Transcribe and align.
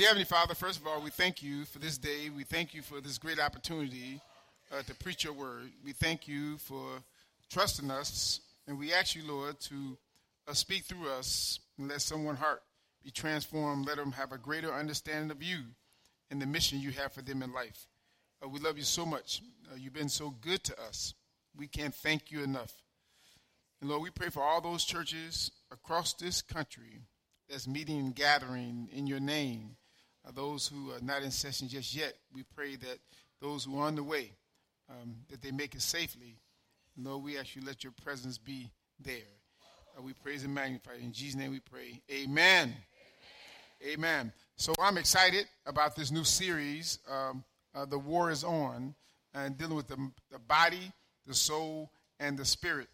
Dear 0.00 0.08
Heavenly 0.08 0.24
Father, 0.24 0.54
first 0.54 0.80
of 0.80 0.86
all, 0.86 1.02
we 1.02 1.10
thank 1.10 1.42
you 1.42 1.66
for 1.66 1.78
this 1.78 1.98
day. 1.98 2.30
We 2.34 2.42
thank 2.42 2.72
you 2.72 2.80
for 2.80 3.02
this 3.02 3.18
great 3.18 3.38
opportunity 3.38 4.18
uh, 4.72 4.80
to 4.80 4.94
preach 4.94 5.24
your 5.24 5.34
word. 5.34 5.72
We 5.84 5.92
thank 5.92 6.26
you 6.26 6.56
for 6.56 7.02
trusting 7.50 7.90
us, 7.90 8.40
and 8.66 8.78
we 8.78 8.94
ask 8.94 9.14
you, 9.14 9.30
Lord, 9.30 9.60
to 9.60 9.98
uh, 10.48 10.54
speak 10.54 10.84
through 10.84 11.10
us 11.10 11.60
and 11.76 11.88
let 11.88 12.00
someone's 12.00 12.38
heart 12.38 12.62
be 13.04 13.10
transformed. 13.10 13.86
Let 13.86 13.98
them 13.98 14.12
have 14.12 14.32
a 14.32 14.38
greater 14.38 14.72
understanding 14.72 15.30
of 15.30 15.42
you 15.42 15.64
and 16.30 16.40
the 16.40 16.46
mission 16.46 16.80
you 16.80 16.92
have 16.92 17.12
for 17.12 17.20
them 17.20 17.42
in 17.42 17.52
life. 17.52 17.86
Uh, 18.42 18.48
we 18.48 18.58
love 18.58 18.78
you 18.78 18.84
so 18.84 19.04
much. 19.04 19.42
Uh, 19.70 19.76
you've 19.76 19.92
been 19.92 20.08
so 20.08 20.30
good 20.30 20.64
to 20.64 20.80
us. 20.80 21.12
We 21.54 21.66
can't 21.66 21.94
thank 21.94 22.30
you 22.30 22.42
enough. 22.42 22.72
And 23.82 23.90
Lord, 23.90 24.02
we 24.02 24.08
pray 24.08 24.30
for 24.30 24.42
all 24.42 24.62
those 24.62 24.86
churches 24.86 25.50
across 25.70 26.14
this 26.14 26.40
country 26.40 27.02
that's 27.50 27.68
meeting 27.68 27.98
and 27.98 28.16
gathering 28.16 28.88
in 28.90 29.06
your 29.06 29.20
name. 29.20 29.76
Those 30.34 30.68
who 30.68 30.92
are 30.92 31.00
not 31.00 31.22
in 31.22 31.30
session 31.30 31.68
just 31.68 31.94
yet, 31.94 32.14
we 32.32 32.42
pray 32.54 32.76
that 32.76 32.98
those 33.40 33.64
who 33.64 33.78
are 33.78 33.86
on 33.86 33.96
the 33.96 34.02
way, 34.02 34.32
um, 34.88 35.16
that 35.28 35.42
they 35.42 35.50
make 35.50 35.74
it 35.74 35.82
safely. 35.82 36.36
Lord, 36.96 37.24
we 37.24 37.38
ask 37.38 37.56
you 37.56 37.62
let 37.64 37.82
your 37.82 37.92
presence 38.04 38.38
be 38.38 38.70
there. 39.02 39.16
Uh, 39.98 40.02
we 40.02 40.12
praise 40.12 40.44
and 40.44 40.54
magnify. 40.54 40.94
In 41.02 41.12
Jesus' 41.12 41.36
name 41.36 41.50
we 41.50 41.60
pray. 41.60 42.00
Amen. 42.10 42.74
Amen. 43.82 43.92
Amen. 43.92 44.32
So 44.56 44.74
I'm 44.78 44.98
excited 44.98 45.46
about 45.66 45.96
this 45.96 46.10
new 46.10 46.24
series, 46.24 46.98
um, 47.10 47.42
uh, 47.74 47.86
The 47.86 47.98
War 47.98 48.30
is 48.30 48.44
On, 48.44 48.94
and 49.34 49.56
dealing 49.56 49.76
with 49.76 49.88
the, 49.88 49.96
the 50.30 50.38
body, 50.38 50.92
the 51.26 51.34
soul, 51.34 51.90
and 52.18 52.36
the 52.38 52.44
spirit. 52.44 52.88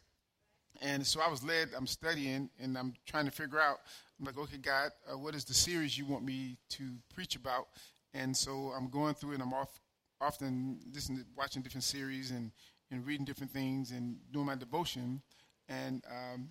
And 0.80 1.06
so 1.06 1.20
I 1.20 1.28
was 1.28 1.42
led, 1.44 1.70
I'm 1.76 1.86
studying, 1.86 2.50
and 2.60 2.76
I'm 2.76 2.94
trying 3.06 3.24
to 3.26 3.30
figure 3.30 3.60
out, 3.60 3.78
I'm 4.18 4.26
like, 4.26 4.38
okay, 4.38 4.58
God, 4.58 4.90
uh, 5.10 5.18
what 5.18 5.34
is 5.34 5.44
the 5.44 5.54
series 5.54 5.98
you 5.98 6.06
want 6.06 6.24
me 6.24 6.56
to 6.70 6.92
preach 7.14 7.36
about? 7.36 7.68
And 8.14 8.36
so 8.36 8.72
I'm 8.76 8.88
going 8.88 9.14
through 9.14 9.32
it, 9.32 9.40
I'm 9.40 9.52
off, 9.52 9.80
often 10.20 10.80
listening, 10.92 11.24
watching 11.36 11.62
different 11.62 11.84
series 11.84 12.30
and, 12.30 12.50
and 12.90 13.06
reading 13.06 13.24
different 13.24 13.52
things 13.52 13.90
and 13.90 14.16
doing 14.32 14.46
my 14.46 14.54
devotion. 14.54 15.20
And, 15.68 16.02
um, 16.10 16.48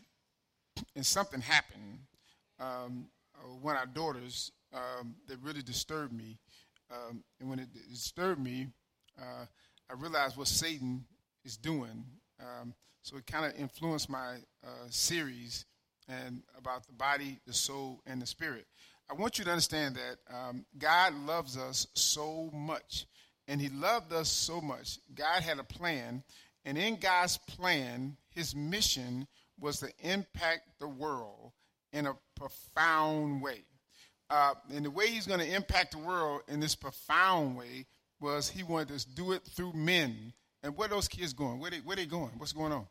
and 0.95 1.05
something 1.05 1.41
happened. 1.41 1.99
Um, 2.59 3.07
uh, 3.35 3.47
one 3.61 3.75
of 3.75 3.81
our 3.81 3.85
daughters 3.87 4.51
um, 4.73 5.15
that 5.27 5.37
really 5.41 5.61
disturbed 5.61 6.13
me. 6.13 6.37
Um, 6.91 7.23
and 7.39 7.49
when 7.49 7.59
it 7.59 7.69
disturbed 7.89 8.41
me, 8.41 8.67
uh, 9.19 9.45
I 9.89 9.93
realized 9.93 10.37
what 10.37 10.47
Satan 10.47 11.05
is 11.43 11.57
doing. 11.57 12.03
Um, 12.39 12.73
so 13.05 13.17
it 13.17 13.27
kind 13.27 13.45
of 13.45 13.53
influenced 13.59 14.09
my 14.09 14.37
uh, 14.63 14.87
series 14.89 15.65
and 16.07 16.41
about 16.57 16.87
the 16.87 16.93
body, 16.93 17.39
the 17.45 17.53
soul, 17.53 18.01
and 18.07 18.19
the 18.19 18.25
spirit. 18.25 18.65
I 19.07 19.13
want 19.13 19.37
you 19.37 19.45
to 19.45 19.51
understand 19.51 19.95
that 19.95 20.35
um, 20.35 20.65
God 20.75 21.13
loves 21.13 21.55
us 21.55 21.85
so 21.93 22.49
much, 22.51 23.05
and 23.47 23.61
He 23.61 23.69
loved 23.69 24.11
us 24.11 24.27
so 24.27 24.59
much. 24.59 24.97
God 25.13 25.43
had 25.43 25.59
a 25.59 25.63
plan, 25.63 26.23
and 26.65 26.79
in 26.79 26.95
God's 26.95 27.37
plan, 27.37 28.17
His 28.31 28.55
mission 28.55 29.27
was 29.59 29.81
to 29.81 29.89
impact 29.99 30.63
the 30.79 30.87
world 30.87 31.51
in 31.93 32.07
a 32.07 32.15
profound 32.35 33.43
way. 33.43 33.65
Uh, 34.31 34.55
and 34.73 34.83
the 34.83 34.89
way 34.89 35.09
He's 35.09 35.27
going 35.27 35.41
to 35.41 35.55
impact 35.55 35.91
the 35.91 35.99
world 35.99 36.41
in 36.47 36.59
this 36.59 36.73
profound 36.73 37.55
way 37.55 37.85
was 38.19 38.49
He 38.49 38.63
wanted 38.63 38.95
us 38.95 39.05
to 39.05 39.13
do 39.13 39.31
it 39.31 39.43
through 39.43 39.73
men. 39.73 40.33
And 40.63 40.75
where 40.75 40.87
those 40.87 41.07
kids 41.07 41.33
going? 41.33 41.59
Where 41.59 41.69
they 41.69 41.77
where 41.77 41.95
they 41.95 42.07
going? 42.07 42.31
What's 42.39 42.51
going 42.51 42.71
on? 42.71 42.87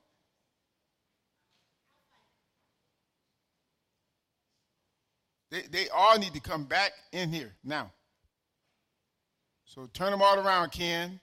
They, 5.55 5.63
they 5.71 5.89
all 5.89 6.19
need 6.19 6.35
to 6.35 6.41
come 6.41 6.65
back 6.65 6.91
in 7.13 7.33
here 7.33 7.55
now. 7.63 7.93
So 9.67 9.89
turn 9.93 10.11
them 10.11 10.21
all 10.21 10.37
around, 10.37 10.73
Ken. 10.73 11.21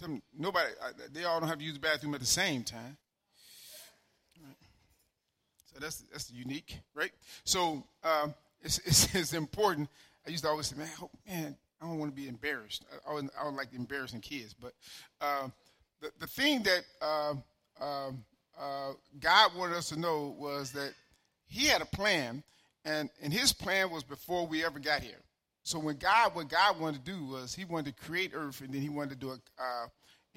Them, 0.00 0.20
nobody, 0.36 0.68
they 1.12 1.22
all 1.22 1.38
don't 1.38 1.48
have 1.48 1.58
to 1.58 1.64
use 1.64 1.74
the 1.74 1.80
bathroom 1.80 2.14
at 2.14 2.20
the 2.20 2.26
same 2.26 2.64
time. 2.64 2.96
So 5.72 5.78
that's 5.78 6.02
that's 6.10 6.32
unique, 6.32 6.80
right? 6.92 7.12
So 7.44 7.84
um, 8.02 8.34
it's, 8.62 8.78
it's, 8.84 9.14
it's 9.14 9.32
important. 9.32 9.90
I 10.26 10.30
used 10.30 10.42
to 10.42 10.50
always 10.50 10.66
say, 10.66 10.76
man, 10.76 10.88
oh, 11.00 11.10
man, 11.28 11.56
I 11.80 11.86
don't 11.86 11.98
want 12.00 12.10
to 12.10 12.20
be 12.20 12.26
embarrassed. 12.26 12.84
I, 13.08 13.12
I, 13.12 13.18
I 13.18 13.44
don't 13.44 13.56
like 13.56 13.72
embarrassing 13.74 14.22
kids, 14.22 14.56
but 14.60 14.72
uh, 15.20 15.48
the 16.00 16.10
the 16.18 16.26
thing 16.26 16.64
that 16.64 16.82
uh, 17.00 17.34
uh, 17.80 18.92
God 19.20 19.50
wanted 19.56 19.76
us 19.76 19.90
to 19.90 20.00
know 20.00 20.34
was 20.36 20.72
that 20.72 20.94
He 21.46 21.66
had 21.66 21.80
a 21.80 21.86
plan 21.86 22.42
and, 22.86 23.10
and 23.20 23.32
his 23.32 23.52
plan 23.52 23.90
was 23.90 24.04
before 24.04 24.46
we 24.46 24.64
ever 24.64 24.78
got 24.78 25.02
here. 25.02 25.20
So 25.64 25.80
when 25.80 25.96
God, 25.96 26.34
what 26.34 26.48
God 26.48 26.80
wanted 26.80 27.04
to 27.04 27.12
do 27.12 27.24
was 27.24 27.54
he 27.54 27.64
wanted 27.64 27.96
to 27.96 28.04
create 28.04 28.30
earth 28.32 28.60
and 28.60 28.72
then 28.72 28.80
he 28.80 28.88
wanted 28.88 29.10
to 29.10 29.16
do 29.16 29.30
a, 29.30 29.34
uh, 29.60 29.86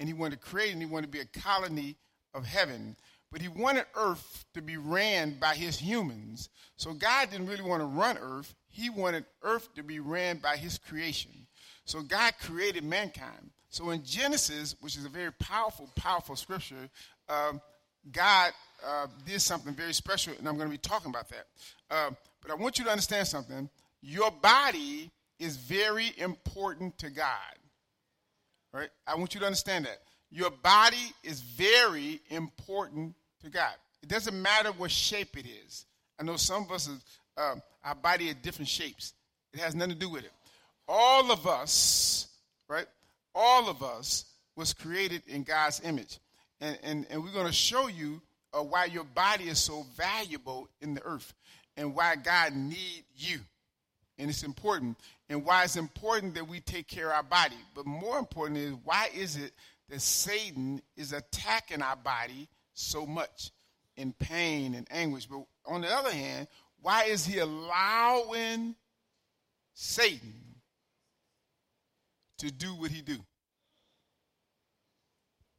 and 0.00 0.08
he 0.08 0.12
wanted 0.12 0.40
to 0.40 0.46
create 0.48 0.72
and 0.72 0.82
he 0.82 0.86
wanted 0.86 1.06
to 1.06 1.12
be 1.12 1.20
a 1.20 1.40
colony 1.40 1.96
of 2.34 2.44
heaven. 2.44 2.96
But 3.30 3.40
he 3.40 3.46
wanted 3.46 3.86
earth 3.94 4.44
to 4.54 4.60
be 4.60 4.76
ran 4.76 5.38
by 5.38 5.54
his 5.54 5.78
humans. 5.78 6.48
So 6.76 6.92
God 6.92 7.30
didn't 7.30 7.46
really 7.46 7.62
want 7.62 7.80
to 7.80 7.86
run 7.86 8.18
earth. 8.18 8.52
He 8.68 8.90
wanted 8.90 9.24
earth 9.42 9.72
to 9.76 9.84
be 9.84 10.00
ran 10.00 10.38
by 10.38 10.56
his 10.56 10.78
creation. 10.78 11.30
So 11.84 12.02
God 12.02 12.34
created 12.40 12.82
mankind. 12.82 13.50
So 13.68 13.90
in 13.90 14.04
Genesis, 14.04 14.74
which 14.80 14.96
is 14.96 15.04
a 15.04 15.08
very 15.08 15.32
powerful, 15.32 15.88
powerful 15.94 16.34
scripture, 16.34 16.88
um, 17.28 17.60
God 18.10 18.52
uh, 18.84 19.06
did 19.24 19.40
something 19.40 19.74
very 19.74 19.92
special, 19.92 20.32
and 20.38 20.48
I'm 20.48 20.56
going 20.56 20.68
to 20.68 20.72
be 20.72 20.78
talking 20.78 21.10
about 21.10 21.28
that. 21.28 21.46
Uh, 21.90 22.10
but 22.42 22.50
I 22.50 22.54
want 22.54 22.78
you 22.78 22.84
to 22.84 22.90
understand 22.90 23.26
something. 23.26 23.68
Your 24.02 24.30
body 24.30 25.10
is 25.38 25.56
very 25.56 26.12
important 26.16 26.96
to 26.98 27.10
God. 27.10 27.56
Right? 28.72 28.90
I 29.06 29.16
want 29.16 29.34
you 29.34 29.40
to 29.40 29.46
understand 29.46 29.86
that. 29.86 29.98
Your 30.30 30.50
body 30.50 31.12
is 31.24 31.40
very 31.40 32.20
important 32.30 33.14
to 33.42 33.50
God. 33.50 33.72
It 34.02 34.08
doesn't 34.08 34.40
matter 34.40 34.70
what 34.72 34.90
shape 34.90 35.36
it 35.36 35.46
is. 35.66 35.86
I 36.18 36.22
know 36.22 36.36
some 36.36 36.64
of 36.64 36.70
us, 36.70 36.88
uh, 37.36 37.56
our 37.84 37.94
body 37.94 38.30
are 38.30 38.34
different 38.34 38.68
shapes. 38.68 39.12
It 39.52 39.60
has 39.60 39.74
nothing 39.74 39.94
to 39.94 39.98
do 39.98 40.08
with 40.08 40.24
it. 40.24 40.32
All 40.86 41.32
of 41.32 41.46
us, 41.46 42.28
right? 42.68 42.86
All 43.34 43.68
of 43.68 43.82
us 43.82 44.24
was 44.56 44.72
created 44.72 45.22
in 45.26 45.42
God's 45.42 45.80
image. 45.84 46.18
And, 46.60 46.78
and, 46.82 47.06
and 47.10 47.24
we're 47.24 47.32
going 47.32 47.46
to 47.46 47.52
show 47.52 47.88
you 47.88 48.20
uh, 48.52 48.62
why 48.62 48.84
your 48.86 49.04
body 49.04 49.44
is 49.44 49.58
so 49.58 49.86
valuable 49.96 50.68
in 50.80 50.94
the 50.94 51.02
earth 51.02 51.32
and 51.80 51.94
why 51.94 52.14
God 52.14 52.54
need 52.54 53.04
you. 53.16 53.38
And 54.18 54.28
it's 54.28 54.42
important. 54.42 54.98
And 55.30 55.46
why 55.46 55.64
it's 55.64 55.76
important 55.76 56.34
that 56.34 56.46
we 56.46 56.60
take 56.60 56.86
care 56.86 57.06
of 57.06 57.12
our 57.14 57.22
body. 57.22 57.56
But 57.74 57.86
more 57.86 58.18
important 58.18 58.58
is 58.58 58.74
why 58.84 59.08
is 59.14 59.36
it 59.36 59.52
that 59.88 60.02
Satan 60.02 60.82
is 60.94 61.14
attacking 61.14 61.80
our 61.80 61.96
body 61.96 62.48
so 62.74 63.06
much 63.06 63.50
in 63.96 64.12
pain 64.12 64.74
and 64.74 64.86
anguish? 64.90 65.24
But 65.24 65.44
on 65.64 65.80
the 65.80 65.88
other 65.88 66.12
hand, 66.12 66.48
why 66.82 67.04
is 67.04 67.24
he 67.24 67.38
allowing 67.38 68.74
Satan 69.72 70.34
to 72.38 72.52
do 72.52 72.74
what 72.74 72.90
he 72.90 73.00
do? 73.00 73.16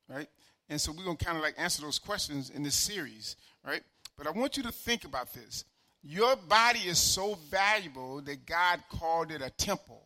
Right? 0.08 0.28
And 0.70 0.80
so 0.80 0.92
we're 0.92 1.04
going 1.04 1.18
to 1.18 1.26
kind 1.26 1.38
of 1.38 1.44
like 1.44 1.56
answer 1.58 1.82
those 1.82 1.98
questions 1.98 2.52
in 2.52 2.62
this 2.62 2.76
series, 2.76 3.38
right? 3.66 3.82
But 4.20 4.28
I 4.28 4.32
want 4.32 4.56
you 4.56 4.62
to 4.64 4.72
think 4.72 5.04
about 5.04 5.34
this. 5.34 5.66
Your 6.04 6.36
body 6.36 6.80
is 6.80 6.98
so 6.98 7.38
valuable 7.50 8.22
that 8.22 8.46
God 8.46 8.82
called 8.90 9.32
it 9.32 9.42
a 9.42 9.52
temple. 9.52 10.04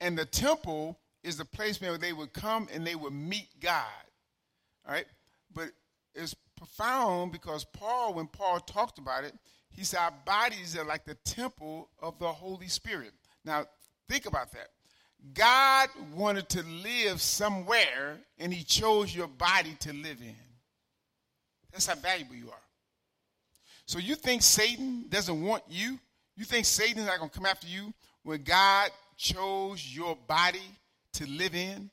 And 0.00 0.16
the 0.16 0.24
temple 0.24 0.98
is 1.22 1.36
the 1.36 1.44
place 1.44 1.80
where 1.80 1.98
they 1.98 2.12
would 2.12 2.32
come 2.32 2.68
and 2.72 2.86
they 2.86 2.94
would 2.94 3.12
meet 3.12 3.48
God. 3.60 3.86
All 4.86 4.94
right? 4.94 5.06
But 5.52 5.70
it's 6.14 6.34
profound 6.56 7.32
because 7.32 7.64
Paul, 7.64 8.14
when 8.14 8.26
Paul 8.26 8.60
talked 8.60 8.98
about 8.98 9.24
it, 9.24 9.34
he 9.70 9.84
said 9.84 10.00
our 10.00 10.14
bodies 10.24 10.76
are 10.76 10.84
like 10.84 11.04
the 11.04 11.14
temple 11.24 11.88
of 12.00 12.18
the 12.18 12.28
Holy 12.28 12.68
Spirit. 12.68 13.12
Now, 13.44 13.66
think 14.08 14.26
about 14.26 14.52
that. 14.52 14.68
God 15.34 15.88
wanted 16.14 16.48
to 16.50 16.62
live 16.62 17.20
somewhere, 17.20 18.18
and 18.38 18.52
He 18.52 18.64
chose 18.64 19.14
your 19.14 19.28
body 19.28 19.76
to 19.80 19.92
live 19.92 20.20
in. 20.20 20.34
That's 21.72 21.86
how 21.86 21.94
valuable 21.94 22.34
you 22.34 22.50
are. 22.50 22.61
So 23.92 23.98
you 23.98 24.14
think 24.14 24.40
Satan 24.40 25.04
doesn't 25.10 25.42
want 25.42 25.64
you? 25.68 25.98
You 26.34 26.46
think 26.46 26.64
Satan's 26.64 27.04
not 27.04 27.18
going 27.18 27.28
to 27.28 27.36
come 27.36 27.44
after 27.44 27.66
you 27.66 27.92
when 28.22 28.42
God 28.42 28.88
chose 29.18 29.86
your 29.94 30.16
body 30.26 30.62
to 31.12 31.26
live 31.26 31.54
in? 31.54 31.90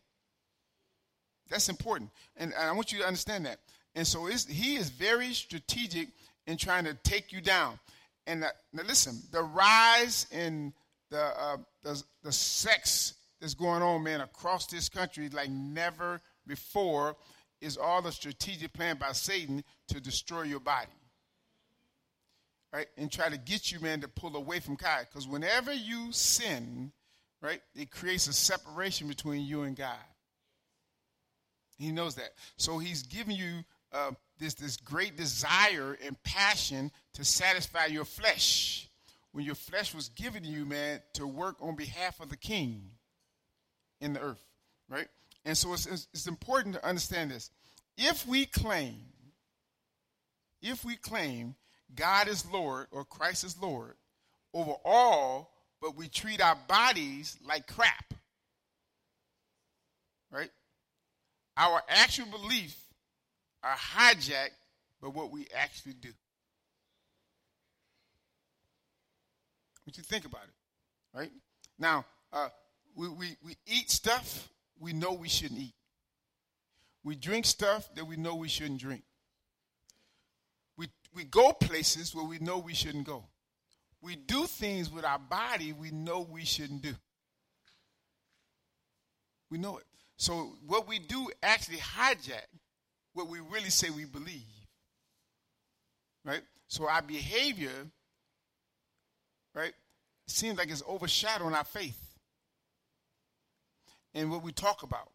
That's 1.50 1.68
important. 1.68 2.12
And 2.38 2.54
I 2.58 2.72
want 2.72 2.94
you 2.94 3.00
to 3.00 3.06
understand 3.06 3.48
that. 3.48 3.60
And 3.96 4.08
so 4.08 4.28
he 4.28 4.78
is 4.78 4.90
very 4.90 5.34
strategic 5.34 6.08
in 6.48 6.56
trying 6.56 6.86
to 6.86 6.94
take 6.94 7.34
you 7.34 7.42
down. 7.42 7.78
And 8.26 8.46
uh, 8.46 8.48
now 8.72 8.84
listen, 8.88 9.22
the 9.34 9.44
rise 9.44 10.26
in 10.32 10.72
the, 11.12 11.22
uh, 11.38 11.58
the, 11.84 12.02
the 12.24 12.32
sex 12.32 13.16
that's 13.42 13.56
going 13.56 13.82
on, 13.82 14.04
man, 14.04 14.22
across 14.22 14.68
this 14.68 14.88
country 14.88 15.28
like 15.28 15.50
never 15.50 16.22
before 16.48 17.18
is 17.60 17.76
all 17.76 18.02
the 18.02 18.14
strategic 18.14 18.72
plan 18.72 18.96
by 18.96 19.12
Satan 19.12 19.66
to 19.90 20.00
destroy 20.00 20.44
your 20.44 20.62
body. 20.62 20.88
Right, 22.74 22.88
and 22.98 23.12
try 23.12 23.30
to 23.30 23.38
get 23.38 23.72
you, 23.72 23.80
man, 23.80 24.02
to 24.02 24.08
pull 24.08 24.36
away 24.36 24.60
from 24.60 24.76
God. 24.76 25.08
Because 25.10 25.28
whenever 25.28 25.74
you 25.74 26.12
sin, 26.12 26.92
right, 27.42 27.62
it 27.76 27.92
creates 27.92 28.28
a 28.28 28.34
separation 28.34 29.08
between 29.08 29.46
you 29.46 29.64
and 29.64 29.76
God. 29.76 29.98
He 31.78 31.92
knows 31.92 32.16
that. 32.16 32.32
So 32.58 32.78
he's 32.78 33.04
giving 33.04 33.36
you 33.36 33.64
uh, 33.92 34.12
this, 34.38 34.54
this 34.54 34.78
great 34.78 35.16
desire 35.16 35.98
and 36.06 36.22
passion 36.24 36.92
to 37.14 37.24
satisfy 37.24 37.86
your 37.86 38.06
flesh. 38.06 38.90
When 39.32 39.46
your 39.46 39.56
flesh 39.56 39.94
was 39.94 40.10
given 40.10 40.44
to 40.44 40.50
you, 40.50 40.66
man, 40.66 41.02
to 41.14 41.26
work 41.26 41.56
on 41.62 41.76
behalf 41.76 42.20
of 42.20 42.30
the 42.30 42.38
king 42.38 42.82
in 44.02 44.14
the 44.14 44.20
earth, 44.20 44.44
right? 44.90 45.08
And 45.46 45.58
so 45.58 45.74
it's, 45.74 45.86
it's, 45.86 46.08
it's 46.14 46.28
important 46.28 46.76
to 46.76 46.86
understand 46.86 47.32
this. 47.32 47.50
If 47.98 48.28
we 48.28 48.46
claim, 48.46 48.98
if 50.62 50.84
we 50.84 50.96
claim 50.96 51.56
God 51.96 52.28
is 52.28 52.46
Lord 52.52 52.88
or 52.92 53.04
Christ 53.04 53.44
is 53.44 53.60
Lord 53.62 53.96
over 54.54 54.74
all, 54.86 55.52
but 55.82 55.96
we 55.96 56.08
treat 56.08 56.42
our 56.42 56.58
bodies 56.68 57.38
like 57.46 57.68
crap, 57.68 58.14
right? 60.32 60.50
Our 61.58 61.82
actual 61.88 62.28
beliefs 62.28 62.78
are 63.64 63.76
hijacked 63.76 64.56
by 65.02 65.10
what 65.10 65.32
we 65.32 65.48
actually 65.56 65.94
do. 65.94 66.10
What 69.84 69.98
you 69.98 70.04
think 70.04 70.26
about 70.26 70.44
it, 70.44 71.18
right? 71.18 71.32
Now, 71.78 72.06
uh, 72.32 72.50
we, 72.96 73.10
we, 73.10 73.38
we 73.44 73.56
eat 73.66 73.90
stuff 73.90 74.50
we 74.80 74.94
know 74.94 75.14
we 75.14 75.30
shouldn't 75.30 75.60
eat. 75.60 75.74
We 77.04 77.16
drink 77.16 77.46
stuff 77.46 77.90
that 77.96 78.06
we 78.06 78.16
know 78.16 78.36
we 78.36 78.48
shouldn't 78.48 78.80
drink. 78.80 79.04
We, 81.14 81.24
go 81.24 81.54
places 81.54 82.14
where 82.14 82.26
we 82.26 82.40
know 82.40 82.60
we 82.60 82.74
shouldn't 82.74 83.06
go. 83.06 83.26
We 84.02 84.16
do 84.16 84.46
things 84.46 84.92
with 84.92 85.04
our 85.04 85.20
body 85.20 85.74
we 85.74 85.92
know 85.92 86.22
we 86.22 86.46
shouldn't 86.46 86.82
do. 86.82 86.94
We 89.52 89.58
know 89.58 89.78
it. 89.78 89.86
So 90.18 90.54
what 90.66 90.88
we 90.88 91.00
do 91.00 91.30
actually 91.42 91.78
hijack 91.78 92.46
what 93.14 93.28
we 93.28 93.40
really 93.40 93.70
say 93.70 93.90
we 93.90 94.06
believe. 94.06 94.44
Right? 96.24 96.42
So 96.68 96.88
our 96.88 97.02
behavior, 97.02 97.72
right, 99.56 99.74
seems 100.28 100.58
like 100.58 100.70
it's 100.70 100.84
overshadowing 100.88 101.56
our 101.56 101.64
faith 101.64 102.00
and 104.14 104.30
what 104.30 104.44
we 104.44 104.52
talk 104.52 104.84
about. 104.84 105.10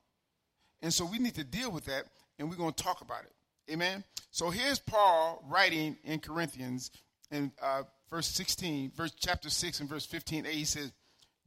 And 0.83 0.93
so 0.93 1.05
we 1.05 1.19
need 1.19 1.35
to 1.37 1.45
deal 1.45 1.71
with 1.71 1.87
that, 1.87 2.05
and 2.39 2.51
we're 2.51 2.57
going 2.57 2.75
to 2.75 2.83
talk 2.83 3.01
about 3.01 3.23
it. 3.23 3.33
Amen. 3.71 4.05
So 4.31 4.51
here's 4.51 4.79
Paul 4.79 5.43
writing 5.49 5.97
in 6.05 6.21
Corinthians 6.21 6.91
in 7.31 7.53
uh, 7.63 7.85
verse 8.11 8.27
16, 8.27 8.93
verse 8.95 9.13
chapter 9.19 9.49
6 9.49 9.81
and 9.81 9.89
verse 9.89 10.07
15a. 10.07 10.47
He 10.47 10.65
says, 10.65 10.93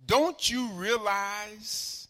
Don't 0.05 0.49
you 0.49 0.69
realize 0.73 2.07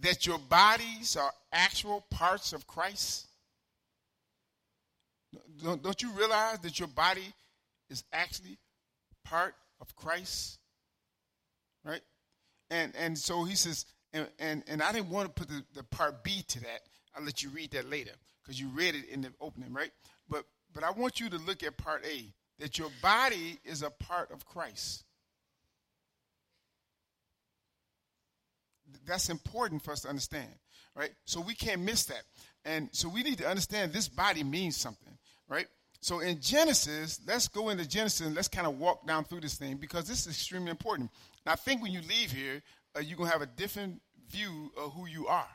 that 0.00 0.26
your 0.26 0.38
bodies 0.38 1.16
are 1.16 1.32
actual 1.52 2.04
parts 2.10 2.52
of 2.52 2.66
Christ? 2.66 3.26
Don't, 5.62 5.82
don't 5.82 6.00
you 6.02 6.10
realize 6.12 6.58
that 6.60 6.78
your 6.78 6.88
body 6.88 7.32
is 7.90 8.04
actually 8.12 8.58
part 9.24 9.54
of 9.80 9.94
Christ? 9.96 10.58
Right? 11.84 12.02
And 12.70 12.94
and 12.96 13.16
so 13.16 13.44
he 13.44 13.54
says, 13.54 13.86
and, 14.12 14.28
and, 14.38 14.62
and 14.66 14.82
I 14.82 14.92
didn't 14.92 15.10
want 15.10 15.28
to 15.28 15.32
put 15.32 15.48
the, 15.48 15.64
the 15.74 15.82
part 15.84 16.22
B 16.22 16.42
to 16.48 16.60
that. 16.60 16.80
I'll 17.14 17.24
let 17.24 17.42
you 17.42 17.48
read 17.50 17.70
that 17.72 17.88
later 17.88 18.12
because 18.48 18.58
you 18.58 18.68
read 18.68 18.94
it 18.94 19.06
in 19.10 19.20
the 19.20 19.28
opening, 19.40 19.72
right? 19.74 19.90
But 20.28 20.44
but 20.72 20.82
I 20.82 20.90
want 20.90 21.20
you 21.20 21.28
to 21.28 21.36
look 21.36 21.62
at 21.62 21.76
part 21.76 22.04
A 22.06 22.32
that 22.58 22.78
your 22.78 22.88
body 23.02 23.58
is 23.64 23.82
a 23.82 23.90
part 23.90 24.32
of 24.32 24.46
Christ. 24.46 25.04
That's 29.06 29.28
important 29.28 29.82
for 29.82 29.92
us 29.92 30.00
to 30.00 30.08
understand, 30.08 30.48
right? 30.96 31.10
So 31.26 31.40
we 31.40 31.54
can't 31.54 31.82
miss 31.82 32.06
that. 32.06 32.22
And 32.64 32.88
so 32.92 33.08
we 33.08 33.22
need 33.22 33.38
to 33.38 33.48
understand 33.48 33.92
this 33.92 34.08
body 34.08 34.42
means 34.42 34.76
something, 34.76 35.16
right? 35.46 35.66
So 36.00 36.20
in 36.20 36.40
Genesis, 36.40 37.20
let's 37.26 37.48
go 37.48 37.68
into 37.68 37.86
Genesis 37.86 38.26
and 38.26 38.34
let's 38.34 38.48
kind 38.48 38.66
of 38.66 38.78
walk 38.78 39.06
down 39.06 39.24
through 39.24 39.40
this 39.40 39.56
thing 39.56 39.76
because 39.76 40.06
this 40.06 40.26
is 40.26 40.28
extremely 40.28 40.70
important. 40.70 41.10
And 41.44 41.52
I 41.52 41.56
think 41.56 41.82
when 41.82 41.92
you 41.92 42.00
leave 42.00 42.32
here, 42.32 42.62
uh, 42.96 43.00
you're 43.00 43.16
going 43.16 43.28
to 43.28 43.32
have 43.32 43.42
a 43.42 43.52
different 43.52 44.00
view 44.30 44.72
of 44.76 44.92
who 44.94 45.06
you 45.06 45.26
are. 45.26 45.48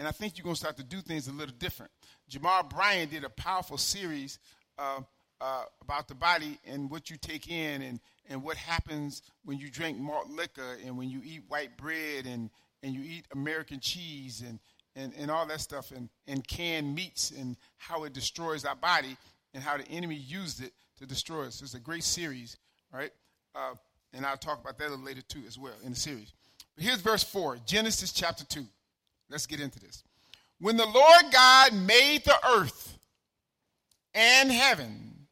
And 0.00 0.08
I 0.08 0.12
think 0.12 0.38
you're 0.38 0.44
going 0.44 0.54
to 0.54 0.58
start 0.58 0.78
to 0.78 0.82
do 0.82 1.02
things 1.02 1.28
a 1.28 1.32
little 1.32 1.54
different. 1.58 1.92
Jamar 2.30 2.66
Bryan 2.70 3.10
did 3.10 3.22
a 3.22 3.28
powerful 3.28 3.76
series 3.76 4.38
uh, 4.78 5.02
uh, 5.42 5.64
about 5.82 6.08
the 6.08 6.14
body 6.14 6.58
and 6.66 6.90
what 6.90 7.10
you 7.10 7.18
take 7.18 7.50
in 7.50 7.82
and, 7.82 8.00
and 8.30 8.42
what 8.42 8.56
happens 8.56 9.20
when 9.44 9.58
you 9.58 9.68
drink 9.68 9.98
malt 9.98 10.30
liquor 10.30 10.78
and 10.86 10.96
when 10.96 11.10
you 11.10 11.20
eat 11.22 11.42
white 11.48 11.76
bread 11.76 12.24
and, 12.24 12.48
and 12.82 12.94
you 12.94 13.02
eat 13.02 13.26
American 13.34 13.78
cheese 13.78 14.40
and, 14.40 14.58
and, 14.96 15.12
and 15.18 15.30
all 15.30 15.44
that 15.44 15.60
stuff 15.60 15.90
and, 15.90 16.08
and 16.26 16.48
canned 16.48 16.94
meats 16.94 17.30
and 17.38 17.58
how 17.76 18.04
it 18.04 18.14
destroys 18.14 18.64
our 18.64 18.76
body 18.76 19.18
and 19.52 19.62
how 19.62 19.76
the 19.76 19.86
enemy 19.88 20.14
used 20.14 20.62
it 20.62 20.72
to 20.98 21.04
destroy 21.04 21.44
us. 21.44 21.60
It's 21.60 21.74
a 21.74 21.78
great 21.78 22.04
series, 22.04 22.56
right? 22.90 23.10
Uh, 23.54 23.74
and 24.14 24.24
I'll 24.24 24.38
talk 24.38 24.62
about 24.62 24.78
that 24.78 24.88
a 24.88 24.92
little 24.92 25.04
later 25.04 25.20
too 25.28 25.42
as 25.46 25.58
well 25.58 25.74
in 25.84 25.90
the 25.90 25.98
series. 25.98 26.32
But 26.74 26.84
Here's 26.84 27.02
verse 27.02 27.22
4, 27.22 27.58
Genesis 27.66 28.12
chapter 28.12 28.46
2. 28.46 28.64
Let's 29.30 29.46
get 29.46 29.60
into 29.60 29.78
this. 29.78 30.02
When 30.58 30.76
the 30.76 30.86
Lord 30.86 31.24
God 31.32 31.72
made 31.72 32.24
the 32.24 32.36
earth 32.46 32.98
and 34.12 34.50
heaven, 34.50 35.26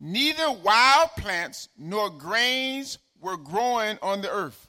neither 0.00 0.50
wild 0.50 1.10
plants 1.16 1.68
nor 1.78 2.10
grains 2.10 2.98
were 3.20 3.36
growing 3.36 3.98
on 4.02 4.20
the 4.20 4.30
earth. 4.30 4.68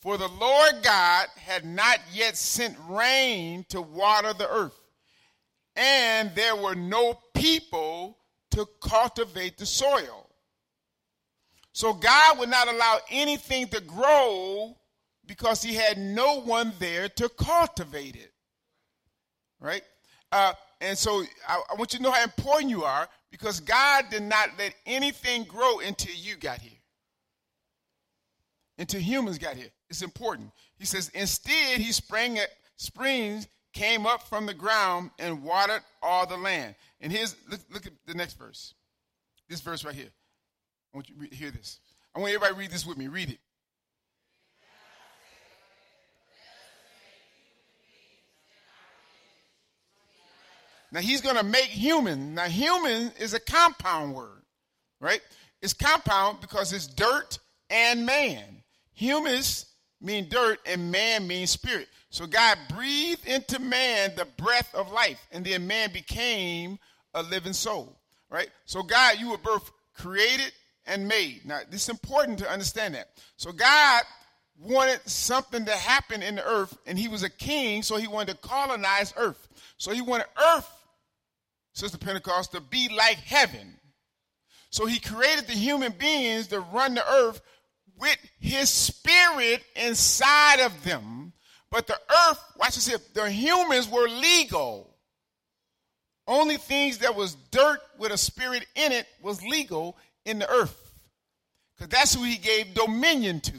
For 0.00 0.16
the 0.16 0.28
Lord 0.28 0.82
God 0.82 1.26
had 1.36 1.64
not 1.64 1.98
yet 2.12 2.36
sent 2.36 2.76
rain 2.88 3.64
to 3.70 3.82
water 3.82 4.32
the 4.32 4.48
earth, 4.48 4.80
and 5.74 6.32
there 6.36 6.54
were 6.54 6.76
no 6.76 7.18
people 7.34 8.18
to 8.52 8.66
cultivate 8.80 9.58
the 9.58 9.66
soil. 9.66 10.30
So 11.72 11.92
God 11.92 12.38
would 12.38 12.48
not 12.48 12.68
allow 12.68 12.98
anything 13.10 13.66
to 13.68 13.80
grow 13.80 14.76
because 15.28 15.62
he 15.62 15.74
had 15.74 15.98
no 15.98 16.40
one 16.40 16.72
there 16.80 17.08
to 17.10 17.28
cultivate 17.28 18.16
it. 18.16 18.32
Right? 19.60 19.82
Uh, 20.32 20.54
and 20.80 20.98
so 20.98 21.22
I, 21.46 21.62
I, 21.70 21.74
want 21.76 21.92
you 21.92 21.98
to 21.98 22.02
know 22.02 22.10
how 22.10 22.22
important 22.22 22.70
you 22.70 22.84
are 22.84 23.08
because 23.30 23.60
God 23.60 24.06
did 24.10 24.22
not 24.22 24.50
let 24.58 24.74
anything 24.86 25.44
grow 25.44 25.80
until 25.80 26.14
you 26.14 26.36
got 26.36 26.60
here. 26.60 26.78
Until 28.78 29.00
humans 29.00 29.38
got 29.38 29.56
here. 29.56 29.68
It's 29.90 30.02
important. 30.02 30.50
He 30.78 30.86
says, 30.86 31.10
instead, 31.14 31.80
he 31.80 31.92
sprang 31.92 32.38
at 32.38 32.48
springs 32.76 33.48
came 33.72 34.06
up 34.06 34.22
from 34.28 34.46
the 34.46 34.54
ground 34.54 35.10
and 35.18 35.42
watered 35.42 35.82
all 36.02 36.26
the 36.26 36.36
land. 36.36 36.74
And 37.00 37.12
here's 37.12 37.36
look, 37.50 37.60
look 37.72 37.86
at 37.86 37.92
the 38.06 38.14
next 38.14 38.38
verse. 38.38 38.74
This 39.48 39.60
verse 39.60 39.84
right 39.84 39.94
here. 39.94 40.10
I 40.92 40.96
want 40.96 41.08
you 41.08 41.26
to 41.26 41.34
hear 41.34 41.50
this. 41.50 41.80
I 42.14 42.20
want 42.20 42.32
everybody 42.32 42.54
to 42.54 42.58
read 42.58 42.70
this 42.70 42.86
with 42.86 42.98
me. 42.98 43.08
Read 43.08 43.30
it. 43.30 43.38
Now 50.92 51.00
he's 51.00 51.20
going 51.20 51.36
to 51.36 51.42
make 51.42 51.66
human. 51.66 52.34
Now 52.34 52.44
human 52.44 53.12
is 53.18 53.34
a 53.34 53.40
compound 53.40 54.14
word, 54.14 54.42
right? 55.00 55.20
It's 55.60 55.72
compound 55.72 56.40
because 56.40 56.72
it's 56.72 56.86
dirt 56.86 57.38
and 57.70 58.06
man. 58.06 58.62
Humus 58.94 59.66
mean 60.00 60.28
dirt 60.28 60.60
and 60.66 60.90
man 60.90 61.26
means 61.26 61.50
spirit. 61.50 61.88
So 62.10 62.26
God 62.26 62.56
breathed 62.74 63.26
into 63.26 63.58
man 63.58 64.12
the 64.16 64.24
breath 64.24 64.74
of 64.74 64.90
life, 64.90 65.20
and 65.30 65.44
then 65.44 65.66
man 65.66 65.92
became 65.92 66.78
a 67.12 67.22
living 67.22 67.52
soul, 67.52 67.98
right? 68.30 68.48
So 68.64 68.82
God, 68.82 69.18
you 69.18 69.30
were 69.30 69.38
both 69.38 69.70
created 69.94 70.52
and 70.86 71.06
made. 71.06 71.42
Now, 71.44 71.60
this 71.70 71.82
is 71.82 71.88
important 71.90 72.38
to 72.38 72.50
understand 72.50 72.94
that. 72.94 73.10
So 73.36 73.52
God 73.52 74.02
wanted 74.58 75.00
something 75.06 75.66
to 75.66 75.72
happen 75.72 76.22
in 76.22 76.36
the 76.36 76.44
earth, 76.46 76.78
and 76.86 76.98
he 76.98 77.08
was 77.08 77.22
a 77.22 77.30
king, 77.30 77.82
so 77.82 77.96
he 77.96 78.08
wanted 78.08 78.40
to 78.40 78.48
colonize 78.48 79.12
earth. 79.16 79.48
So 79.76 79.92
he 79.92 80.00
wanted 80.00 80.26
earth 80.54 80.70
Sister 81.78 81.98
Pentecost, 81.98 82.52
to 82.52 82.60
be 82.60 82.88
like 82.88 83.18
heaven. 83.18 83.78
So 84.70 84.86
he 84.86 84.98
created 84.98 85.46
the 85.46 85.52
human 85.52 85.92
beings 85.92 86.48
to 86.48 86.60
run 86.60 86.94
the 86.94 87.08
earth 87.10 87.40
with 87.98 88.18
his 88.40 88.68
spirit 88.68 89.62
inside 89.76 90.60
of 90.60 90.84
them. 90.84 91.32
But 91.70 91.86
the 91.86 91.98
earth, 92.28 92.42
watch 92.58 92.74
this 92.74 92.88
here, 92.88 92.98
the 93.14 93.30
humans 93.30 93.88
were 93.88 94.08
legal. 94.08 94.94
Only 96.26 96.56
things 96.56 96.98
that 96.98 97.14
was 97.14 97.36
dirt 97.50 97.80
with 97.98 98.12
a 98.12 98.18
spirit 98.18 98.66
in 98.74 98.92
it 98.92 99.06
was 99.22 99.42
legal 99.42 99.96
in 100.24 100.38
the 100.38 100.50
earth. 100.50 100.92
Because 101.76 101.88
that's 101.90 102.14
who 102.14 102.24
he 102.24 102.36
gave 102.36 102.74
dominion 102.74 103.40
to. 103.40 103.56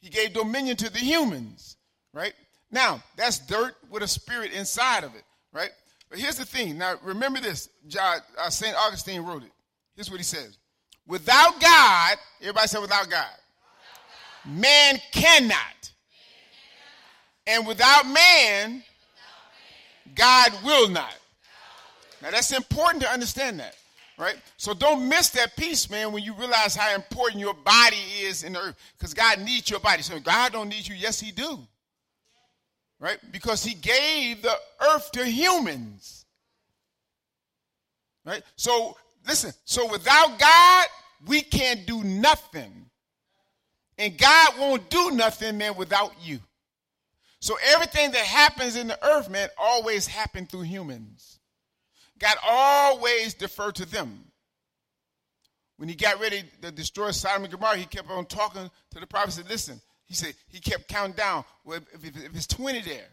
He 0.00 0.10
gave 0.10 0.32
dominion 0.32 0.76
to 0.76 0.90
the 0.90 0.98
humans, 0.98 1.76
right? 2.12 2.34
Now, 2.70 3.02
that's 3.16 3.38
dirt 3.38 3.74
with 3.90 4.02
a 4.02 4.08
spirit 4.08 4.52
inside 4.52 5.04
of 5.04 5.14
it, 5.14 5.24
right? 5.52 5.70
But 6.10 6.18
here's 6.18 6.36
the 6.36 6.44
thing. 6.44 6.78
Now, 6.78 6.94
remember 7.02 7.40
this. 7.40 7.68
Uh, 7.98 8.20
St. 8.50 8.76
Augustine 8.76 9.22
wrote 9.22 9.42
it. 9.42 9.52
Here's 9.96 10.10
what 10.10 10.18
he 10.18 10.24
says. 10.24 10.58
Without 11.06 11.60
God, 11.60 12.16
everybody 12.40 12.68
say 12.68 12.80
without 12.80 13.10
God. 13.10 13.26
God. 14.44 14.52
Man 14.52 15.00
cannot. 15.12 15.90
And 17.46 17.66
without 17.66 18.06
man, 18.06 18.82
God 20.14 20.52
will 20.64 20.88
not. 20.88 21.14
Now 22.22 22.30
that's 22.30 22.52
important 22.52 23.02
to 23.02 23.10
understand 23.10 23.60
that, 23.60 23.76
right? 24.16 24.36
So 24.56 24.72
don't 24.72 25.08
miss 25.08 25.28
that 25.30 25.56
piece, 25.56 25.90
man, 25.90 26.10
when 26.12 26.22
you 26.22 26.32
realize 26.34 26.74
how 26.74 26.94
important 26.94 27.40
your 27.40 27.54
body 27.54 27.98
is 28.20 28.44
in 28.44 28.54
the 28.54 28.60
earth. 28.60 28.76
Because 28.96 29.12
God 29.12 29.40
needs 29.40 29.68
your 29.68 29.80
body. 29.80 30.02
So 30.02 30.18
God 30.20 30.52
don't 30.52 30.68
need 30.68 30.88
you. 30.88 30.94
Yes, 30.94 31.20
He 31.20 31.32
do. 31.32 31.66
Right? 33.04 33.18
Because 33.30 33.62
He 33.62 33.74
gave 33.74 34.40
the 34.40 34.56
earth 34.80 35.12
to 35.12 35.26
humans. 35.26 36.24
Right? 38.24 38.42
So 38.56 38.96
listen, 39.26 39.52
so 39.66 39.90
without 39.92 40.38
God, 40.38 40.86
we 41.26 41.42
can't 41.42 41.86
do 41.86 42.02
nothing. 42.02 42.86
And 43.98 44.16
God 44.16 44.54
won't 44.58 44.88
do 44.88 45.10
nothing, 45.10 45.58
man, 45.58 45.76
without 45.76 46.14
you. 46.22 46.40
So 47.40 47.58
everything 47.66 48.12
that 48.12 48.24
happens 48.24 48.74
in 48.74 48.86
the 48.86 49.06
earth, 49.06 49.28
man, 49.28 49.50
always 49.58 50.06
happened 50.06 50.48
through 50.48 50.62
humans. 50.62 51.40
God 52.18 52.36
always 52.42 53.34
deferred 53.34 53.74
to 53.74 53.84
them. 53.84 54.24
When 55.76 55.90
he 55.90 55.94
got 55.94 56.20
ready 56.20 56.44
to 56.62 56.70
destroy 56.70 57.10
Sodom 57.10 57.44
and 57.44 57.52
Gomorrah, 57.52 57.76
he 57.76 57.84
kept 57.84 58.10
on 58.10 58.24
talking 58.24 58.70
to 58.92 58.98
the 58.98 59.06
prophet. 59.06 59.36
And 59.36 59.44
said, 59.44 59.50
"Listen," 59.50 59.82
he 60.06 60.14
said. 60.14 60.34
He 60.48 60.60
kept 60.60 60.88
counting 60.88 61.16
down. 61.16 61.44
Well, 61.64 61.80
if, 61.92 62.04
if, 62.04 62.16
if 62.24 62.36
it's 62.36 62.46
twenty 62.46 62.82
there, 62.82 63.08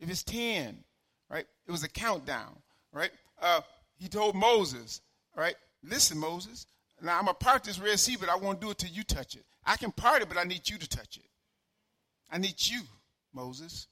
if 0.00 0.08
it's 0.10 0.22
ten, 0.22 0.84
right? 1.30 1.46
It 1.66 1.70
was 1.70 1.82
a 1.82 1.88
countdown, 1.88 2.56
right? 2.92 3.10
Uh, 3.40 3.60
he 3.96 4.08
told 4.08 4.34
Moses, 4.34 5.00
right? 5.36 5.54
Listen, 5.82 6.18
Moses. 6.18 6.66
Now 7.00 7.18
I'm 7.18 7.24
gonna 7.24 7.34
part 7.34 7.64
this 7.64 7.78
Red 7.78 7.98
Sea, 7.98 8.16
but 8.18 8.28
I 8.28 8.36
won't 8.36 8.60
do 8.60 8.70
it 8.70 8.78
till 8.78 8.90
you 8.90 9.04
touch 9.04 9.36
it. 9.36 9.44
I 9.64 9.76
can 9.76 9.92
part 9.92 10.22
it, 10.22 10.28
but 10.28 10.38
I 10.38 10.44
need 10.44 10.68
you 10.68 10.78
to 10.78 10.88
touch 10.88 11.16
it. 11.16 11.26
I 12.30 12.38
need 12.38 12.56
you. 12.58 12.82
Moses. 13.34 13.86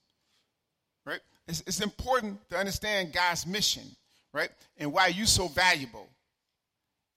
Right? 1.05 1.21
It's, 1.47 1.63
it's 1.67 1.81
important 1.81 2.41
to 2.49 2.57
understand 2.57 3.13
God's 3.13 3.47
mission, 3.47 3.85
right? 4.33 4.51
And 4.77 4.93
why 4.93 5.09
you're 5.09 5.27
so 5.27 5.47
valuable. 5.47 6.09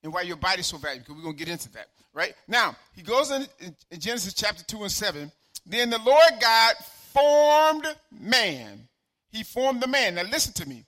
And 0.04 0.14
why 0.14 0.22
your 0.22 0.38
body's 0.38 0.68
so 0.68 0.78
valuable, 0.78 1.06
because 1.06 1.16
we're 1.16 1.24
going 1.24 1.38
to 1.38 1.46
get 1.46 1.52
into 1.52 1.72
that. 1.72 1.88
Right? 2.14 2.34
Now, 2.48 2.76
he 2.94 3.02
goes 3.02 3.32
in, 3.32 3.46
in 3.92 4.00
Genesis 4.00 4.34
chapter 4.34 4.64
2 4.64 4.84
and 4.84 4.92
7. 4.92 5.32
Then 5.66 5.90
the 5.90 6.00
Lord 6.00 6.32
God 6.42 6.76
formed 7.14 7.86
man. 8.12 8.88
He 9.30 9.44
formed 9.44 9.82
the 9.82 9.88
man. 9.88 10.16
Now 10.16 10.24
listen 10.24 10.54
to 10.54 10.68
me. 10.68 10.86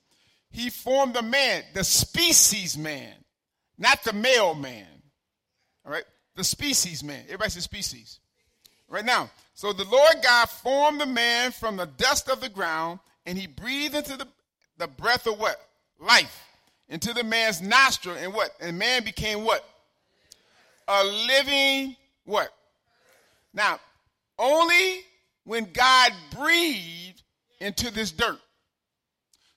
He 0.49 0.69
formed 0.69 1.13
the 1.13 1.21
man, 1.21 1.63
the 1.73 1.83
species 1.83 2.77
man, 2.77 3.13
not 3.77 4.03
the 4.03 4.13
male 4.13 4.53
man. 4.53 4.87
All 5.85 5.91
right? 5.91 6.03
The 6.35 6.43
species 6.43 7.03
man. 7.03 7.23
Everybody 7.25 7.51
says 7.51 7.63
species. 7.63 8.19
Right 8.89 9.05
now, 9.05 9.29
so 9.53 9.71
the 9.71 9.85
Lord 9.85 10.15
God 10.21 10.49
formed 10.49 10.99
the 10.99 11.05
man 11.05 11.51
from 11.51 11.77
the 11.77 11.85
dust 11.85 12.29
of 12.29 12.41
the 12.41 12.49
ground, 12.49 12.99
and 13.25 13.37
he 13.37 13.47
breathed 13.47 13.95
into 13.95 14.17
the, 14.17 14.27
the 14.77 14.87
breath 14.87 15.27
of 15.27 15.39
what? 15.39 15.55
Life. 15.97 16.43
Into 16.89 17.13
the 17.13 17.23
man's 17.23 17.61
nostril, 17.61 18.17
and 18.17 18.33
what? 18.33 18.51
And 18.59 18.77
man 18.77 19.05
became 19.05 19.45
what? 19.45 19.63
A 20.87 21.03
living 21.03 21.95
what? 22.25 22.49
Now, 23.53 23.79
only 24.37 25.01
when 25.43 25.71
God 25.71 26.11
breathed 26.35 27.21
into 27.59 27.91
this 27.91 28.11
dirt. 28.11 28.39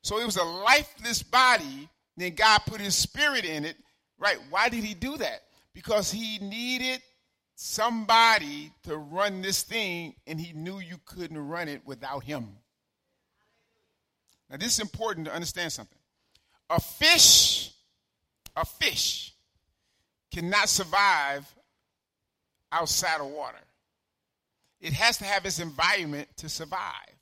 So 0.03 0.19
it 0.19 0.27
was 0.27 0.37
a 0.37 0.45
lifeless 0.45 1.23
body, 1.23 1.89
then 2.17 2.35
God 2.35 2.61
put 2.67 2.81
his 2.81 2.95
spirit 2.95 3.45
in 3.45 3.65
it. 3.65 3.77
Right? 4.19 4.39
Why 4.51 4.69
did 4.69 4.85
he 4.85 4.95
do 4.95 5.17
that? 5.17 5.43
Because 5.73 6.11
he 6.11 6.39
needed 6.39 7.03
somebody 7.57 8.73
to 8.85 8.97
run 8.97 9.43
this 9.43 9.63
thing, 9.63 10.15
and 10.27 10.41
he 10.41 10.53
knew 10.53 10.79
you 10.79 10.99
couldn't 11.05 11.39
run 11.39 11.69
it 11.69 11.83
without 11.85 12.25
him. 12.25 12.49
Now, 14.51 14.57
this 14.57 14.75
is 14.75 14.81
important 14.81 15.27
to 15.27 15.33
understand 15.33 15.73
something. 15.73 15.99
A 16.71 16.81
fish, 16.81 17.73
a 18.57 18.65
fish 18.65 19.34
cannot 20.35 20.69
survive 20.69 21.47
outside 22.73 23.21
of 23.21 23.29
water. 23.29 23.59
It 24.81 24.93
has 24.93 25.19
to 25.19 25.25
have 25.25 25.47
its 25.47 25.61
environment 25.61 26.29
to 26.39 26.49
survive, 26.49 27.15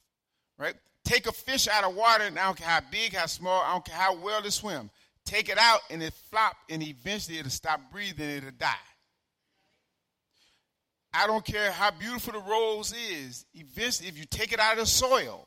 right? 0.59 0.75
Take 1.05 1.27
a 1.27 1.33
fish 1.33 1.69
out 1.69 1.85
of 1.85 1.95
water, 1.95 2.25
and 2.25 2.39
I 2.39 2.47
don't 2.47 2.57
care 2.57 2.69
how 2.69 2.81
big, 2.91 3.15
how 3.15 3.27
small, 3.27 3.61
I 3.63 3.73
don't 3.73 3.85
care 3.85 3.97
how 3.97 4.17
well 4.17 4.45
it 4.45 4.51
swim. 4.51 4.89
Take 5.27 5.51
it 5.51 5.59
out, 5.59 5.81
and 5.91 6.03
it 6.03 6.15
flop, 6.31 6.57
and 6.71 6.83
eventually 6.83 7.39
it'll 7.39 7.51
stop 7.51 7.81
breathing, 7.93 8.31
it'll 8.31 8.51
die. 8.53 8.73
I 11.13 11.27
don't 11.27 11.45
care 11.45 11.71
how 11.71 11.91
beautiful 11.91 12.33
the 12.33 12.39
rose 12.39 12.95
is, 12.95 13.45
eventually, 13.53 14.09
if 14.09 14.19
you 14.19 14.25
take 14.25 14.53
it 14.53 14.59
out 14.59 14.73
of 14.73 14.79
the 14.79 14.87
soil, 14.87 15.47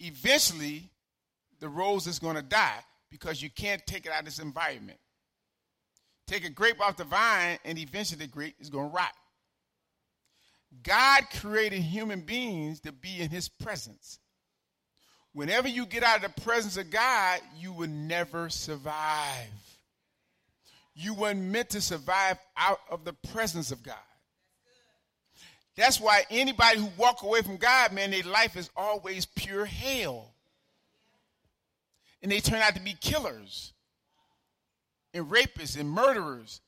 eventually 0.00 0.90
the 1.60 1.68
rose 1.68 2.08
is 2.08 2.18
going 2.18 2.34
to 2.34 2.42
die 2.42 2.80
because 3.08 3.40
you 3.40 3.50
can't 3.50 3.86
take 3.86 4.04
it 4.04 4.12
out 4.12 4.22
of 4.22 4.26
its 4.26 4.40
environment. 4.40 4.98
Take 6.30 6.44
a 6.44 6.50
grape 6.50 6.80
off 6.80 6.96
the 6.96 7.02
vine, 7.02 7.58
and 7.64 7.76
eventually 7.76 8.24
the 8.24 8.28
grape 8.28 8.54
is 8.60 8.70
going 8.70 8.88
to 8.88 8.94
rot. 8.94 9.12
God 10.84 11.24
created 11.40 11.80
human 11.80 12.20
beings 12.20 12.78
to 12.82 12.92
be 12.92 13.18
in 13.18 13.30
his 13.30 13.48
presence. 13.48 14.20
Whenever 15.32 15.66
you 15.66 15.86
get 15.86 16.04
out 16.04 16.22
of 16.24 16.32
the 16.32 16.40
presence 16.42 16.76
of 16.76 16.88
God, 16.88 17.40
you 17.58 17.72
will 17.72 17.88
never 17.88 18.48
survive. 18.48 19.48
You 20.94 21.14
weren't 21.14 21.40
meant 21.40 21.70
to 21.70 21.80
survive 21.80 22.38
out 22.56 22.78
of 22.88 23.04
the 23.04 23.14
presence 23.32 23.72
of 23.72 23.82
God. 23.82 23.96
That's 25.76 26.00
why 26.00 26.22
anybody 26.30 26.78
who 26.78 26.90
walk 26.96 27.24
away 27.24 27.42
from 27.42 27.56
God, 27.56 27.92
man, 27.92 28.12
their 28.12 28.22
life 28.22 28.56
is 28.56 28.70
always 28.76 29.26
pure 29.26 29.64
hell. 29.64 30.32
And 32.22 32.30
they 32.30 32.38
turn 32.38 32.60
out 32.60 32.76
to 32.76 32.80
be 32.80 32.94
killers 33.00 33.72
and 35.14 35.26
rapists 35.26 35.78
and 35.78 35.88
murderers 35.88 36.60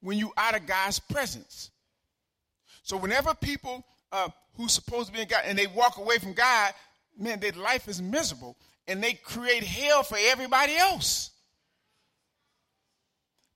when 0.00 0.18
you 0.18 0.32
out 0.36 0.56
of 0.56 0.66
God's 0.66 0.98
presence. 0.98 1.70
So 2.82 2.96
whenever 2.96 3.34
people 3.34 3.84
uh, 4.12 4.28
who's 4.56 4.72
supposed 4.72 5.08
to 5.08 5.12
be 5.12 5.22
in 5.22 5.28
God 5.28 5.42
and 5.46 5.58
they 5.58 5.66
walk 5.66 5.96
away 5.98 6.18
from 6.18 6.34
God, 6.34 6.72
man, 7.18 7.40
their 7.40 7.52
life 7.52 7.88
is 7.88 8.02
miserable 8.02 8.56
and 8.86 9.02
they 9.02 9.14
create 9.14 9.64
hell 9.64 10.02
for 10.02 10.18
everybody 10.20 10.76
else. 10.76 11.30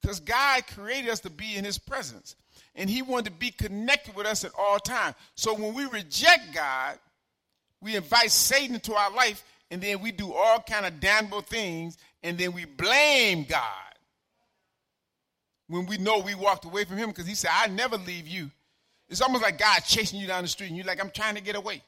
Because 0.00 0.21
God 0.21 0.67
created 0.69 1.11
us 1.11 1.21
to 1.21 1.31
be 1.31 1.57
in 1.57 1.64
his 1.64 1.76
presence. 1.76 2.37
And 2.75 2.88
he 2.88 3.02
wanted 3.02 3.26
to 3.26 3.33
be 3.33 3.50
connected 3.50 4.14
with 4.14 4.26
us 4.26 4.45
at 4.45 4.52
all 4.57 4.78
times. 4.78 5.17
So 5.35 5.52
when 5.55 5.75
we 5.75 5.85
reject 5.87 6.55
God, 6.55 6.99
we 7.81 7.97
invite 7.97 8.31
Satan 8.31 8.75
into 8.76 8.95
our 8.95 9.12
life, 9.12 9.45
and 9.71 9.83
then 9.83 10.00
we 10.00 10.12
do 10.12 10.33
all 10.33 10.61
kind 10.61 10.87
of 10.87 11.00
damnable 11.00 11.40
things, 11.40 11.99
and 12.23 12.38
then 12.38 12.52
we 12.52 12.64
blame 12.64 13.45
God. 13.45 13.88
When 15.68 15.87
we 15.87 15.98
know 15.98 16.18
we 16.18 16.34
walked 16.34 16.64
away 16.64 16.84
from 16.84 16.96
him 16.96 17.10
because 17.10 17.26
he 17.26 17.34
said, 17.34 17.50
I 17.52 17.66
never 17.68 17.96
leave 17.96 18.26
you. 18.26 18.50
It's 19.08 19.20
almost 19.20 19.42
like 19.42 19.58
God 19.58 19.80
chasing 19.80 20.18
you 20.18 20.26
down 20.26 20.42
the 20.42 20.48
street, 20.48 20.68
and 20.68 20.76
you're 20.76 20.87
like, 20.87 21.02
I'm 21.02 21.10
trying 21.10 21.34
to 21.34 21.42
get 21.42 21.56
away. 21.56 21.82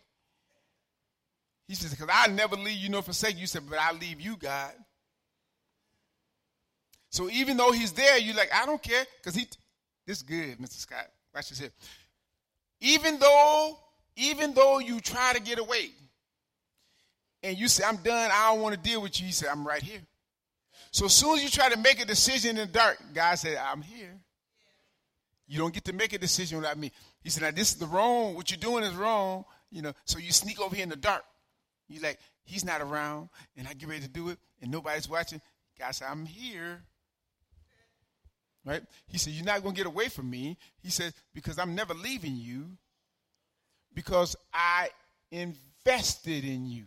He 1.66 1.74
says, 1.74 1.90
because 1.90 2.08
I 2.12 2.26
never 2.28 2.56
leave 2.56 2.78
you 2.78 2.88
nor 2.88 3.02
forsake 3.02 3.38
you. 3.38 3.46
Said, 3.46 3.62
but 3.68 3.78
I 3.78 3.92
leave 3.92 4.20
you, 4.20 4.36
God. 4.36 4.72
So 7.10 7.28
even 7.30 7.56
though 7.56 7.72
he's 7.72 7.92
there, 7.92 8.18
you're 8.18 8.36
like, 8.36 8.50
I 8.54 8.66
don't 8.66 8.82
care, 8.82 9.04
because 9.18 9.34
he 9.34 9.46
this 10.06 10.18
is 10.18 10.22
good, 10.22 10.58
Mr. 10.58 10.78
Scott. 10.78 11.06
Watch 11.34 11.50
this 11.50 11.58
here. 11.58 11.70
Even 12.80 13.18
though, 13.18 13.78
even 14.16 14.54
though 14.54 14.78
you 14.78 15.00
try 15.00 15.32
to 15.32 15.40
get 15.40 15.58
away, 15.58 15.90
and 17.42 17.56
you 17.56 17.68
say, 17.68 17.84
I'm 17.84 17.96
done, 17.96 18.30
I 18.32 18.50
don't 18.50 18.60
want 18.60 18.74
to 18.74 18.80
deal 18.80 19.02
with 19.02 19.20
you, 19.20 19.26
he 19.26 19.32
said, 19.32 19.48
I'm 19.50 19.66
right 19.66 19.82
here. 19.82 20.00
So 20.90 21.06
as 21.06 21.12
soon 21.12 21.36
as 21.36 21.42
you 21.42 21.48
try 21.48 21.68
to 21.68 21.78
make 21.78 22.00
a 22.00 22.04
decision 22.04 22.50
in 22.50 22.66
the 22.66 22.72
dark, 22.72 22.98
God 23.14 23.36
said, 23.36 23.56
I'm 23.56 23.82
here. 23.82 24.16
You 25.46 25.58
don't 25.58 25.74
get 25.74 25.84
to 25.84 25.92
make 25.92 26.12
a 26.12 26.18
decision 26.18 26.58
without 26.58 26.78
me. 26.78 26.92
He 27.22 27.30
said, 27.30 27.42
now 27.42 27.50
this 27.50 27.72
is 27.72 27.78
the 27.78 27.86
wrong, 27.86 28.34
what 28.34 28.50
you're 28.50 28.58
doing 28.58 28.84
is 28.84 28.94
wrong, 28.94 29.44
you 29.70 29.82
know, 29.82 29.92
so 30.04 30.18
you 30.18 30.32
sneak 30.32 30.60
over 30.60 30.74
here 30.74 30.84
in 30.84 30.88
the 30.88 30.96
dark. 30.96 31.24
You 31.88 32.00
like, 32.00 32.18
he's 32.44 32.64
not 32.64 32.80
around, 32.80 33.30
and 33.56 33.66
I 33.66 33.74
get 33.74 33.88
ready 33.88 34.02
to 34.02 34.08
do 34.08 34.28
it, 34.28 34.38
and 34.62 34.70
nobody's 34.70 35.08
watching. 35.08 35.40
God 35.78 35.90
said, 35.92 36.08
I'm 36.08 36.24
here. 36.24 36.82
Right? 38.64 38.82
He 39.08 39.18
said, 39.18 39.32
You're 39.32 39.46
not 39.46 39.62
going 39.62 39.74
to 39.74 39.78
get 39.78 39.86
away 39.86 40.08
from 40.08 40.30
me. 40.30 40.56
He 40.82 40.90
said, 40.90 41.14
Because 41.34 41.58
I'm 41.58 41.74
never 41.74 41.94
leaving 41.94 42.36
you, 42.36 42.76
because 43.94 44.36
I 44.52 44.90
invested 45.30 46.44
in 46.44 46.66
you. 46.66 46.84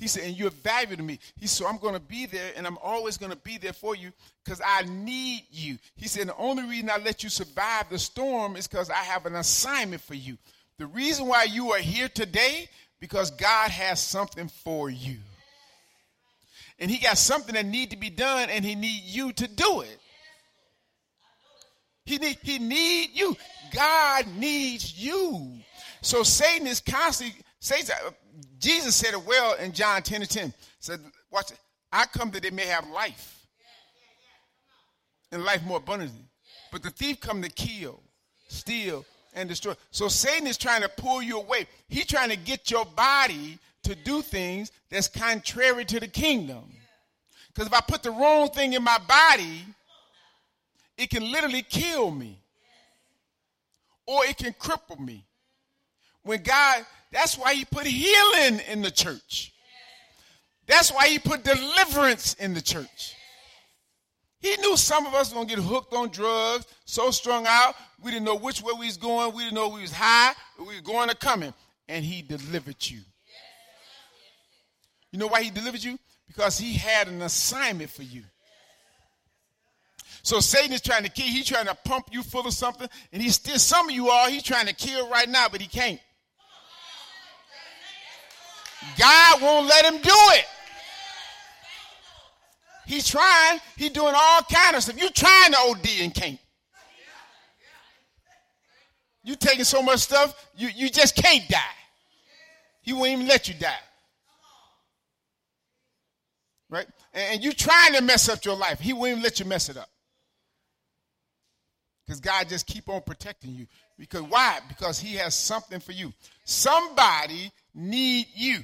He 0.00 0.08
said, 0.08 0.24
and 0.24 0.36
you're 0.36 0.50
valuable 0.50 0.96
to 0.96 1.02
me. 1.02 1.18
He 1.38 1.46
said, 1.46 1.64
so 1.64 1.70
I'm 1.70 1.76
going 1.76 1.92
to 1.92 2.00
be 2.00 2.24
there 2.24 2.52
and 2.56 2.66
I'm 2.66 2.78
always 2.82 3.18
going 3.18 3.32
to 3.32 3.38
be 3.38 3.58
there 3.58 3.74
for 3.74 3.94
you 3.94 4.12
because 4.42 4.60
I 4.66 4.82
need 4.84 5.44
you. 5.50 5.76
He 5.94 6.08
said, 6.08 6.26
the 6.26 6.36
only 6.36 6.64
reason 6.64 6.88
I 6.88 6.96
let 6.96 7.22
you 7.22 7.28
survive 7.28 7.90
the 7.90 7.98
storm 7.98 8.56
is 8.56 8.66
because 8.66 8.88
I 8.88 8.94
have 8.94 9.26
an 9.26 9.36
assignment 9.36 10.00
for 10.00 10.14
you. 10.14 10.38
The 10.78 10.86
reason 10.86 11.26
why 11.26 11.44
you 11.44 11.72
are 11.72 11.78
here 11.78 12.08
today, 12.08 12.70
because 12.98 13.30
God 13.30 13.70
has 13.70 14.00
something 14.00 14.48
for 14.48 14.88
you. 14.88 15.18
and 16.80 16.90
he 16.90 16.96
got 16.96 17.18
something 17.18 17.54
that 17.54 17.66
need 17.66 17.90
to 17.90 17.96
be 17.96 18.10
done 18.10 18.48
and 18.48 18.64
he 18.64 18.74
need 18.74 19.02
you 19.04 19.32
to 19.34 19.46
do 19.46 19.82
it. 19.82 19.98
He 22.06 22.16
need 22.16 22.38
he 22.42 22.58
need 22.58 23.10
you. 23.12 23.36
God 23.72 24.26
needs 24.36 24.98
you. 24.98 25.58
So 26.00 26.22
Satan 26.22 26.66
is 26.66 26.80
constantly 26.80 27.40
Satan 27.60 27.94
Jesus 28.60 28.94
said 28.94 29.14
it 29.14 29.26
well 29.26 29.54
in 29.54 29.72
John 29.72 30.02
10 30.02 30.20
and 30.20 30.30
10. 30.30 30.54
Said, 30.78 31.00
watch 31.30 31.50
it. 31.50 31.58
I 31.90 32.04
come 32.06 32.30
that 32.32 32.42
they 32.42 32.50
may 32.50 32.66
have 32.66 32.88
life. 32.90 33.46
And 35.32 35.44
life 35.44 35.62
more 35.64 35.78
abundantly. 35.78 36.24
But 36.70 36.82
the 36.82 36.90
thief 36.90 37.20
come 37.20 37.42
to 37.42 37.48
kill, 37.48 38.00
steal, 38.48 39.04
and 39.34 39.48
destroy. 39.48 39.74
So 39.90 40.08
Satan 40.08 40.46
is 40.46 40.58
trying 40.58 40.82
to 40.82 40.88
pull 40.88 41.22
you 41.22 41.38
away. 41.38 41.66
He's 41.88 42.06
trying 42.06 42.30
to 42.30 42.36
get 42.36 42.70
your 42.70 42.84
body 42.84 43.58
to 43.84 43.94
do 43.94 44.22
things 44.22 44.72
that's 44.90 45.08
contrary 45.08 45.84
to 45.86 45.98
the 46.00 46.08
kingdom. 46.08 46.64
Because 47.48 47.66
if 47.66 47.72
I 47.72 47.80
put 47.80 48.02
the 48.02 48.10
wrong 48.10 48.50
thing 48.50 48.74
in 48.74 48.82
my 48.82 48.98
body, 49.08 49.64
it 50.98 51.10
can 51.10 51.30
literally 51.30 51.62
kill 51.62 52.10
me. 52.10 52.38
Or 54.06 54.24
it 54.26 54.36
can 54.36 54.52
cripple 54.52 54.98
me. 54.98 55.24
When 56.22 56.42
God, 56.42 56.84
that's 57.12 57.36
why 57.36 57.54
he 57.54 57.64
put 57.64 57.86
healing 57.86 58.60
in 58.68 58.82
the 58.82 58.90
church. 58.90 59.52
That's 60.66 60.92
why 60.92 61.08
he 61.08 61.18
put 61.18 61.42
deliverance 61.42 62.34
in 62.34 62.54
the 62.54 62.60
church. 62.60 63.16
He 64.40 64.56
knew 64.56 64.76
some 64.76 65.06
of 65.06 65.14
us 65.14 65.30
were 65.30 65.36
going 65.36 65.48
to 65.48 65.56
get 65.56 65.64
hooked 65.64 65.92
on 65.92 66.08
drugs, 66.08 66.66
so 66.86 67.10
strung 67.10 67.44
out, 67.46 67.74
we 68.02 68.10
didn't 68.10 68.24
know 68.24 68.36
which 68.36 68.62
way 68.62 68.72
we 68.78 68.86
was 68.86 68.96
going, 68.96 69.34
we 69.34 69.42
didn't 69.44 69.54
know 69.54 69.68
we 69.68 69.82
was 69.82 69.92
high, 69.92 70.32
we 70.58 70.76
were 70.76 70.80
going 70.82 71.10
or 71.10 71.14
coming. 71.14 71.52
And 71.88 72.04
he 72.04 72.22
delivered 72.22 72.76
you. 72.80 73.00
You 75.12 75.18
know 75.18 75.26
why 75.26 75.42
he 75.42 75.50
delivered 75.50 75.82
you? 75.82 75.98
Because 76.28 76.56
he 76.56 76.74
had 76.74 77.08
an 77.08 77.20
assignment 77.20 77.90
for 77.90 78.04
you. 78.04 78.22
So 80.22 80.40
Satan 80.40 80.72
is 80.72 80.80
trying 80.80 81.02
to 81.02 81.10
kill, 81.10 81.26
he's 81.26 81.46
trying 81.46 81.66
to 81.66 81.74
pump 81.74 82.08
you 82.12 82.22
full 82.22 82.46
of 82.46 82.52
something, 82.52 82.88
and 83.12 83.20
he's 83.20 83.34
still 83.34 83.58
some 83.58 83.88
of 83.88 83.94
you 83.94 84.10
all 84.10 84.28
he's 84.28 84.42
trying 84.42 84.66
to 84.66 84.74
kill 84.74 85.08
right 85.08 85.28
now, 85.28 85.48
but 85.50 85.60
he 85.60 85.66
can't. 85.66 86.00
God 88.98 89.42
won't 89.42 89.66
let 89.66 89.84
him 89.84 90.00
do 90.00 90.14
it. 90.32 90.46
He's 92.86 93.06
trying. 93.06 93.60
He's 93.76 93.90
doing 93.90 94.14
all 94.16 94.42
kind 94.42 94.76
of 94.76 94.82
stuff. 94.82 95.00
You're 95.00 95.10
trying 95.10 95.52
to 95.52 95.58
OD 95.58 95.88
and 96.00 96.14
can't. 96.14 96.38
You 99.22 99.36
taking 99.36 99.64
so 99.64 99.82
much 99.82 100.00
stuff, 100.00 100.34
you, 100.56 100.68
you 100.74 100.88
just 100.88 101.14
can't 101.14 101.46
die. 101.48 101.58
He 102.80 102.92
won't 102.92 103.08
even 103.10 103.28
let 103.28 103.48
you 103.48 103.54
die. 103.54 103.74
Right? 106.70 106.86
And, 107.12 107.34
and 107.34 107.44
you 107.44 107.52
trying 107.52 107.94
to 107.94 108.00
mess 108.00 108.28
up 108.28 108.44
your 108.44 108.56
life. 108.56 108.80
He 108.80 108.92
won't 108.92 109.10
even 109.10 109.22
let 109.22 109.38
you 109.38 109.46
mess 109.46 109.68
it 109.68 109.76
up. 109.76 109.88
Because 112.10 112.20
God 112.20 112.48
just 112.48 112.66
keep 112.66 112.88
on 112.88 113.02
protecting 113.02 113.54
you. 113.54 113.68
Because 113.96 114.22
why? 114.22 114.58
Because 114.66 114.98
he 114.98 115.14
has 115.14 115.32
something 115.32 115.78
for 115.78 115.92
you. 115.92 116.12
Somebody 116.42 117.52
need 117.72 118.26
you. 118.34 118.62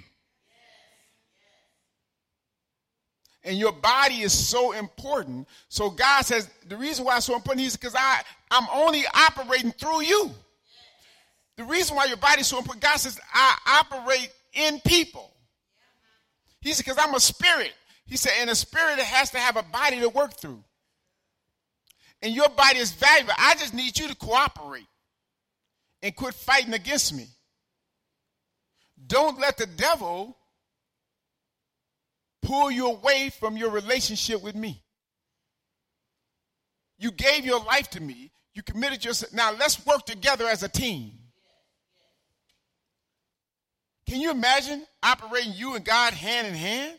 and 3.44 3.56
your 3.56 3.70
body 3.70 4.22
is 4.22 4.32
so 4.32 4.72
important. 4.72 5.46
So 5.68 5.90
God 5.90 6.22
says 6.22 6.50
the 6.66 6.76
reason 6.76 7.04
why 7.04 7.18
it's 7.18 7.26
so 7.26 7.36
important 7.36 7.64
is 7.64 7.76
because 7.76 7.94
I 7.96 8.22
I'm 8.50 8.66
only 8.74 9.04
operating 9.14 9.70
through 9.70 10.02
you. 10.02 10.32
The 11.56 11.62
reason 11.62 11.94
why 11.94 12.06
your 12.06 12.16
body 12.16 12.40
is 12.40 12.48
so 12.48 12.58
important, 12.58 12.82
God 12.82 12.96
says 12.96 13.20
I 13.32 13.84
operate 13.84 14.32
in 14.54 14.80
people. 14.80 15.30
He 16.60 16.72
said 16.72 16.84
because 16.84 16.98
I'm 16.98 17.14
a 17.14 17.20
spirit. 17.20 17.74
He 18.06 18.16
said, 18.16 18.32
and 18.40 18.50
a 18.50 18.56
spirit 18.56 18.98
has 18.98 19.30
to 19.30 19.38
have 19.38 19.56
a 19.56 19.62
body 19.62 20.00
to 20.00 20.08
work 20.08 20.36
through. 20.36 20.64
And 22.22 22.34
your 22.34 22.48
body 22.48 22.78
is 22.78 22.92
valuable. 22.92 23.34
I 23.38 23.54
just 23.54 23.74
need 23.74 23.98
you 23.98 24.08
to 24.08 24.14
cooperate 24.16 24.86
and 26.02 26.14
quit 26.16 26.34
fighting 26.34 26.74
against 26.74 27.14
me. 27.14 27.26
Don't 29.06 29.38
let 29.38 29.56
the 29.56 29.66
devil 29.66 30.36
pull 32.42 32.70
you 32.70 32.88
away 32.88 33.30
from 33.30 33.56
your 33.56 33.70
relationship 33.70 34.42
with 34.42 34.54
me. 34.54 34.82
You 36.98 37.10
gave 37.10 37.44
your 37.44 37.62
life 37.62 37.90
to 37.90 38.00
me. 38.00 38.32
You 38.54 38.62
committed 38.62 39.04
yourself. 39.04 39.32
Now 39.34 39.52
let's 39.52 39.84
work 39.84 40.06
together 40.06 40.46
as 40.46 40.62
a 40.62 40.68
team. 40.68 41.12
Can 44.08 44.20
you 44.20 44.30
imagine 44.30 44.86
operating 45.02 45.52
you 45.52 45.74
and 45.74 45.84
God 45.84 46.14
hand 46.14 46.46
in 46.46 46.54
hand? 46.54 46.98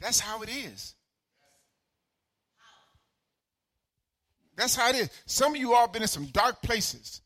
That's 0.00 0.18
how 0.18 0.42
it 0.42 0.48
is. 0.48 0.94
That's 4.60 4.76
how 4.76 4.90
it 4.90 4.96
is. 4.96 5.10
Some 5.24 5.54
of 5.54 5.58
you 5.58 5.72
all 5.72 5.88
been 5.88 6.02
in 6.02 6.08
some 6.08 6.26
dark 6.26 6.60
places. 6.60 7.22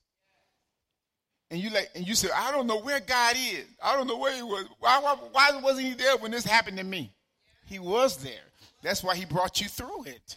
And 1.51 1.61
you 1.61 1.69
like 1.71 1.91
and 1.97 2.07
you 2.07 2.15
said, 2.15 2.31
I 2.33 2.53
don't 2.53 2.69
know 2.69 2.79
where 2.81 3.01
God 3.01 3.35
is. 3.37 3.65
I 3.83 3.97
don't 3.97 4.07
know 4.07 4.17
where 4.17 4.37
he 4.37 4.43
was. 4.43 4.67
Why, 4.79 5.01
why, 5.01 5.17
why 5.33 5.61
wasn't 5.61 5.89
he 5.89 5.95
there 5.95 6.17
when 6.19 6.31
this 6.31 6.45
happened 6.45 6.79
to 6.79 6.85
me? 6.85 7.13
He 7.67 7.81
was 7.81 8.19
there. 8.19 8.33
That's 8.85 9.03
why 9.03 9.17
he 9.17 9.25
brought 9.25 9.61
you 9.61 9.67
through 9.67 10.05
it. 10.05 10.37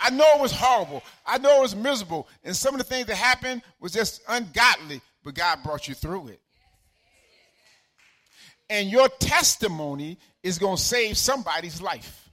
I 0.00 0.08
know 0.08 0.24
it 0.36 0.40
was 0.40 0.52
horrible. 0.52 1.02
I 1.26 1.36
know 1.36 1.58
it 1.58 1.62
was 1.62 1.76
miserable. 1.76 2.28
And 2.44 2.56
some 2.56 2.74
of 2.74 2.78
the 2.78 2.84
things 2.84 3.08
that 3.08 3.16
happened 3.16 3.60
was 3.78 3.92
just 3.92 4.22
ungodly, 4.26 5.02
but 5.22 5.34
God 5.34 5.62
brought 5.62 5.86
you 5.86 5.92
through 5.92 6.28
it. 6.28 6.40
And 8.70 8.88
your 8.88 9.08
testimony 9.08 10.18
is 10.42 10.58
going 10.58 10.76
to 10.76 10.82
save 10.82 11.18
somebody's 11.18 11.82
life. 11.82 12.27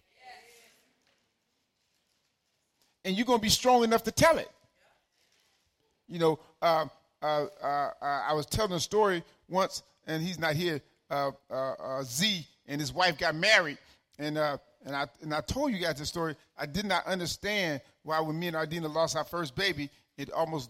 And 3.05 3.15
you're 3.15 3.25
going 3.25 3.39
to 3.39 3.43
be 3.43 3.49
strong 3.49 3.85
enough 3.85 4.03
to 4.03 4.11
tell 4.11 4.37
it. 4.37 4.49
You 6.09 6.19
know, 6.19 6.39
uh, 6.61 6.85
uh, 7.21 7.45
uh, 7.61 7.89
I 8.01 8.33
was 8.33 8.45
telling 8.45 8.73
a 8.73 8.79
story 8.79 9.23
once, 9.47 9.83
and 10.05 10.21
he's 10.21 10.37
not 10.37 10.53
here. 10.55 10.81
Uh, 11.09 11.31
uh, 11.49 11.73
uh, 11.73 12.03
Z 12.03 12.45
and 12.67 12.81
his 12.81 12.91
wife 12.91 13.17
got 13.17 13.35
married, 13.35 13.77
and 14.19 14.37
and 14.37 14.95
I 14.95 15.07
and 15.21 15.33
I 15.33 15.41
told 15.41 15.71
you 15.71 15.79
guys 15.79 15.95
the 15.95 16.05
story. 16.05 16.35
I 16.57 16.65
did 16.65 16.85
not 16.85 17.05
understand 17.07 17.81
why 18.03 18.19
when 18.19 18.39
me 18.39 18.47
and 18.47 18.55
Ardina 18.55 18.93
lost 18.93 19.15
our 19.15 19.23
first 19.23 19.55
baby, 19.55 19.89
it 20.17 20.31
almost 20.31 20.69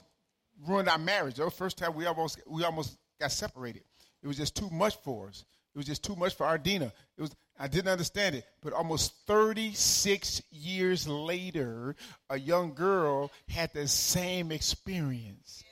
ruined 0.67 0.87
our 0.87 0.97
marriage. 0.97 1.35
The 1.35 1.49
first 1.49 1.77
time 1.77 1.95
we 1.95 2.05
almost 2.05 2.39
we 2.47 2.63
almost 2.63 2.97
got 3.19 3.31
separated. 3.31 3.83
It 4.23 4.27
was 4.27 4.37
just 4.37 4.55
too 4.55 4.69
much 4.69 4.95
for 4.97 5.29
us. 5.29 5.45
It 5.75 5.77
was 5.77 5.85
just 5.87 6.03
too 6.03 6.15
much 6.15 6.33
for 6.35 6.45
Ardina. 6.45 6.93
It 7.17 7.21
was 7.21 7.35
I 7.57 7.67
didn't 7.67 7.89
understand 7.89 8.35
it, 8.35 8.45
but 8.61 8.73
almost 8.73 9.13
36 9.27 10.41
years 10.51 11.07
later, 11.07 11.95
a 12.29 12.37
young 12.37 12.73
girl 12.73 13.31
had 13.47 13.73
the 13.73 13.87
same 13.87 14.51
experience. 14.51 15.63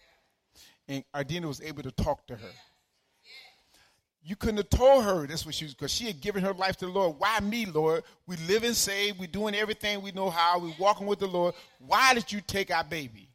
And 0.87 1.03
Ardina 1.13 1.45
was 1.45 1.61
able 1.61 1.83
to 1.83 1.91
talk 1.91 2.25
to 2.27 2.35
her. 2.35 2.51
You 4.25 4.37
couldn't 4.37 4.57
have 4.57 4.69
told 4.69 5.03
her 5.03 5.27
that's 5.27 5.45
what 5.45 5.55
she 5.55 5.65
was, 5.65 5.73
because 5.73 5.91
she 5.91 6.05
had 6.05 6.21
given 6.21 6.43
her 6.43 6.53
life 6.53 6.77
to 6.77 6.85
the 6.85 6.91
Lord. 6.91 7.17
Why 7.17 7.41
me, 7.41 7.65
Lord? 7.65 8.03
We 8.27 8.37
live 8.47 8.63
and 8.63 8.75
save, 8.75 9.19
We're 9.19 9.27
doing 9.27 9.53
everything 9.53 10.01
we 10.01 10.13
know 10.13 10.29
how. 10.29 10.59
We're 10.59 10.73
walking 10.79 11.07
with 11.07 11.19
the 11.19 11.27
Lord. 11.27 11.53
Why 11.79 12.13
did 12.13 12.31
you 12.31 12.39
take 12.39 12.71
our 12.71 12.85
baby? 12.85 13.29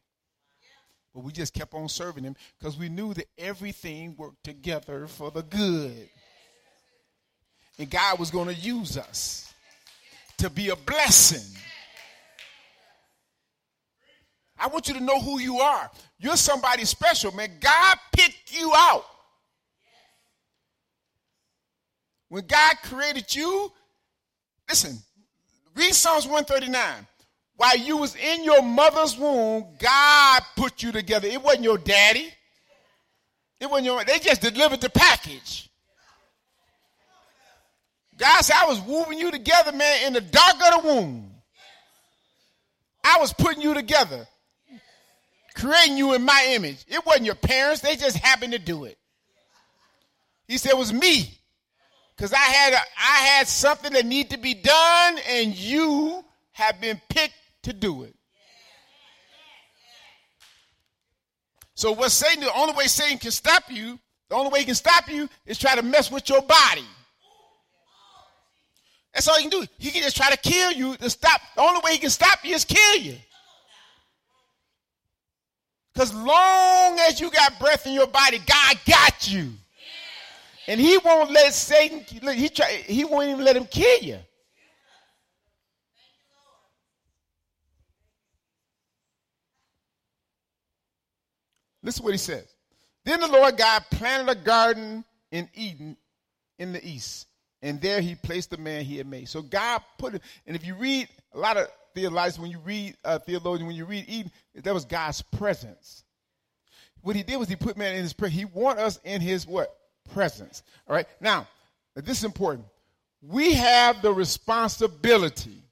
But 1.13 1.23
we 1.23 1.31
just 1.31 1.53
kept 1.53 1.75
on 1.75 1.87
serving 1.89 2.23
him 2.23 2.35
because 2.57 2.77
we 2.77 2.89
knew 2.89 3.13
that 3.13 3.27
everything 3.37 4.15
worked 4.17 4.43
together 4.43 5.05
for 5.05 5.29
the 5.29 5.43
good. 5.43 6.09
And 7.79 7.89
God 7.89 8.19
was 8.19 8.29
going 8.29 8.49
to 8.49 8.53
use 8.53 8.97
us 8.97 9.53
to 10.37 10.49
be 10.49 10.69
a 10.69 10.75
blessing. 10.75 11.57
I 14.59 14.67
want 14.67 14.89
you 14.89 14.93
to 14.95 14.99
know 14.99 15.19
who 15.21 15.39
you 15.39 15.59
are. 15.59 15.89
You're 16.19 16.35
somebody 16.35 16.83
special, 16.83 17.31
man. 17.31 17.49
God 17.61 17.97
picked 18.11 18.53
you 18.53 18.73
out. 18.75 19.05
When 22.27 22.45
God 22.45 22.75
created 22.83 23.33
you, 23.33 23.71
listen, 24.67 24.97
read 25.73 25.93
Psalms 25.93 26.25
139. 26.25 27.07
While 27.55 27.77
you 27.77 27.97
was 27.97 28.15
in 28.15 28.43
your 28.43 28.61
mother's 28.61 29.17
womb, 29.17 29.65
God 29.79 30.41
put 30.57 30.83
you 30.83 30.91
together. 30.91 31.27
It 31.27 31.41
wasn't 31.41 31.63
your 31.63 31.77
daddy. 31.77 32.29
It 33.59 33.69
wasn't 33.69 33.85
your, 33.85 34.03
they 34.03 34.19
just 34.19 34.41
delivered 34.41 34.81
the 34.81 34.89
package. 34.89 35.68
God 38.19 38.41
said, 38.41 38.55
I 38.57 38.67
was 38.67 38.81
woven 38.81 39.17
you 39.17 39.31
together, 39.31 39.71
man, 39.71 40.07
in 40.07 40.13
the 40.13 40.21
dark 40.21 40.55
of 40.55 40.83
the 40.83 40.87
womb. 40.87 41.31
I 43.03 43.17
was 43.19 43.33
putting 43.33 43.61
you 43.61 43.73
together, 43.73 44.27
creating 45.55 45.97
you 45.97 46.13
in 46.13 46.23
my 46.23 46.45
image. 46.49 46.83
It 46.87 47.05
wasn't 47.05 47.25
your 47.25 47.35
parents, 47.35 47.81
they 47.81 47.95
just 47.95 48.17
happened 48.17 48.51
to 48.51 48.59
do 48.59 48.83
it. 48.83 48.97
He 50.47 50.57
said, 50.57 50.71
It 50.71 50.77
was 50.77 50.91
me. 50.91 51.39
Because 52.15 52.33
I 52.33 52.37
had 52.37 52.73
a, 52.73 52.79
I 52.97 53.17
had 53.27 53.47
something 53.47 53.93
that 53.93 54.05
needed 54.05 54.31
to 54.31 54.37
be 54.37 54.53
done, 54.53 55.19
and 55.29 55.55
you 55.55 56.25
have 56.51 56.81
been 56.81 57.01
picked 57.07 57.35
to 57.63 57.71
do 57.71 58.03
it. 58.03 58.13
So 61.75 61.93
what 61.93 62.11
Satan, 62.11 62.43
the 62.43 62.53
only 62.53 62.73
way 62.73 62.87
Satan 62.87 63.17
can 63.17 63.31
stop 63.31 63.63
you 63.69 63.97
The 64.27 64.35
only 64.35 64.51
way 64.51 64.59
he 64.59 64.65
can 64.65 64.75
stop 64.75 65.09
you 65.09 65.29
is 65.45 65.57
try 65.57 65.75
to 65.75 65.81
mess 65.81 66.11
with 66.11 66.27
your 66.27 66.41
body. 66.41 66.85
That's 69.13 69.27
all 69.27 69.37
he 69.37 69.49
can 69.49 69.61
do. 69.61 69.65
He 69.77 69.91
can 69.91 70.03
just 70.03 70.15
try 70.15 70.29
to 70.29 70.37
kill 70.37 70.71
you 70.71 70.95
to 70.97 71.09
stop. 71.09 71.41
The 71.55 71.61
only 71.61 71.81
way 71.83 71.93
he 71.93 71.97
can 71.97 72.09
stop 72.09 72.39
you 72.43 72.55
is 72.55 72.65
kill 72.65 72.97
you. 72.97 73.15
Because 75.93 76.13
long 76.13 76.99
as 76.99 77.19
you 77.19 77.29
got 77.31 77.59
breath 77.59 77.85
in 77.85 77.93
your 77.93 78.07
body, 78.07 78.39
God 78.45 78.79
got 78.85 79.31
you. 79.31 79.51
And 80.67 80.79
he 80.79 80.97
won't 80.99 81.31
let 81.31 81.53
Satan, 81.53 82.01
he, 82.33 82.47
try, 82.47 82.67
he 82.85 83.03
won't 83.03 83.29
even 83.29 83.43
let 83.43 83.55
him 83.55 83.65
kill 83.65 83.99
you. 83.99 84.19
Listen 91.81 92.01
to 92.01 92.03
what 92.03 92.13
he 92.13 92.17
says. 92.17 92.45
Then 93.05 93.21
the 93.21 93.27
Lord 93.27 93.57
God 93.57 93.83
planted 93.89 94.29
a 94.29 94.35
garden 94.35 95.03
in 95.31 95.49
Eden 95.53 95.97
in 96.59 96.73
the 96.73 96.87
east, 96.87 97.27
and 97.61 97.81
there 97.81 98.01
he 98.01 98.15
placed 98.15 98.51
the 98.51 98.57
man 98.57 98.85
he 98.85 98.97
had 98.97 99.07
made. 99.07 99.29
So 99.29 99.41
God 99.41 99.81
put 99.97 100.15
it, 100.15 100.21
and 100.45 100.55
if 100.55 100.65
you 100.65 100.75
read 100.75 101.07
a 101.33 101.37
lot 101.37 101.57
of 101.57 101.67
theologians, 101.93 102.39
when 102.39 102.51
you 102.51 102.59
read 102.59 102.95
uh, 103.03 103.19
theologian, 103.19 103.67
when 103.67 103.75
you 103.75 103.85
read 103.85 104.05
Eden, 104.07 104.31
that 104.55 104.73
was 104.73 104.85
God's 104.85 105.21
presence. 105.21 106.03
What 107.01 107.15
he 107.15 107.23
did 107.23 107.37
was 107.37 107.47
he 107.47 107.55
put 107.55 107.77
man 107.77 107.95
in 107.95 108.03
his 108.03 108.13
presence. 108.13 108.39
He 108.39 108.45
want 108.45 108.79
us 108.79 108.99
in 109.03 109.21
his 109.21 109.47
what? 109.47 109.75
Presence. 110.13 110.63
All 110.87 110.95
right. 110.95 111.07
Now, 111.21 111.47
this 111.95 112.17
is 112.17 112.23
important. 112.23 112.65
We 113.21 113.53
have 113.53 114.01
the 114.01 114.13
responsibility, 114.13 115.63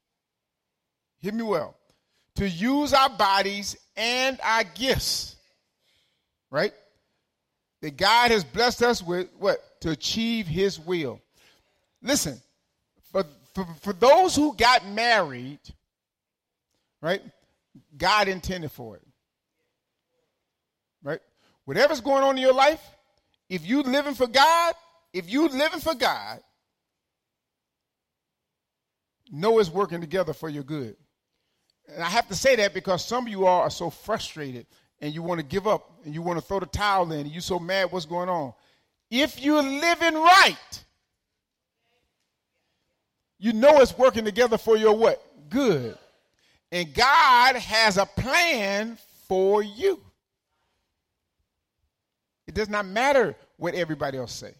hear 1.19 1.33
me 1.33 1.43
well, 1.43 1.75
to 2.35 2.47
use 2.47 2.93
our 2.93 3.09
bodies 3.09 3.75
and 3.95 4.39
our 4.43 4.63
gifts 4.63 5.37
right? 6.49 6.73
That 7.81 7.97
God 7.97 8.31
has 8.31 8.43
blessed 8.43 8.83
us 8.83 9.03
with 9.03 9.29
what? 9.37 9.59
To 9.81 9.91
achieve 9.91 10.47
his 10.47 10.79
will. 10.79 11.21
Listen, 12.07 12.41
for, 13.11 13.25
for, 13.53 13.67
for 13.81 13.91
those 13.91 14.33
who 14.33 14.55
got 14.55 14.87
married, 14.87 15.59
right? 17.01 17.21
God 17.97 18.29
intended 18.29 18.71
for 18.71 18.95
it. 18.95 19.05
Right? 21.03 21.19
Whatever's 21.65 21.99
going 21.99 22.23
on 22.23 22.37
in 22.37 22.41
your 22.41 22.53
life, 22.53 22.81
if 23.49 23.67
you 23.67 23.83
living 23.83 24.13
for 24.13 24.25
God, 24.25 24.73
if 25.11 25.29
you 25.29 25.49
living 25.49 25.81
for 25.81 25.95
God, 25.95 26.39
know 29.29 29.59
it's 29.59 29.69
working 29.69 29.99
together 29.99 30.31
for 30.31 30.47
your 30.47 30.63
good. 30.63 30.95
And 31.93 32.01
I 32.01 32.07
have 32.07 32.29
to 32.29 32.35
say 32.35 32.55
that 32.55 32.73
because 32.73 33.03
some 33.03 33.25
of 33.25 33.29
you 33.29 33.45
all 33.45 33.63
are 33.63 33.69
so 33.69 33.89
frustrated 33.89 34.65
and 35.01 35.13
you 35.13 35.21
want 35.21 35.41
to 35.41 35.45
give 35.45 35.67
up 35.67 35.91
and 36.05 36.13
you 36.13 36.21
want 36.21 36.39
to 36.39 36.45
throw 36.45 36.61
the 36.61 36.67
towel 36.67 37.11
in 37.11 37.19
and 37.19 37.31
you're 37.31 37.41
so 37.41 37.59
mad 37.59 37.91
what's 37.91 38.05
going 38.05 38.29
on. 38.29 38.53
If 39.11 39.41
you're 39.41 39.61
living 39.61 40.13
right, 40.13 40.83
you 43.39 43.53
know 43.53 43.79
it's 43.79 43.97
working 43.97 44.25
together 44.25 44.57
for 44.57 44.77
your 44.77 44.95
what? 44.95 45.23
Good. 45.49 45.97
And 46.71 46.93
God 46.93 47.55
has 47.55 47.97
a 47.97 48.05
plan 48.05 48.97
for 49.27 49.61
you. 49.61 50.01
It 52.47 52.53
does 52.53 52.69
not 52.69 52.85
matter 52.85 53.35
what 53.57 53.75
everybody 53.75 54.17
else 54.17 54.33
say. 54.33 54.53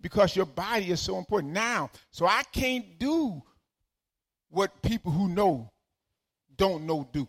Because 0.00 0.36
your 0.36 0.46
body 0.46 0.90
is 0.90 1.00
so 1.00 1.18
important. 1.18 1.52
Now, 1.52 1.90
so 2.10 2.26
I 2.26 2.42
can't 2.52 2.98
do 2.98 3.42
what 4.50 4.82
people 4.82 5.10
who 5.10 5.28
know 5.28 5.70
don't 6.56 6.84
know 6.86 7.08
do. 7.12 7.26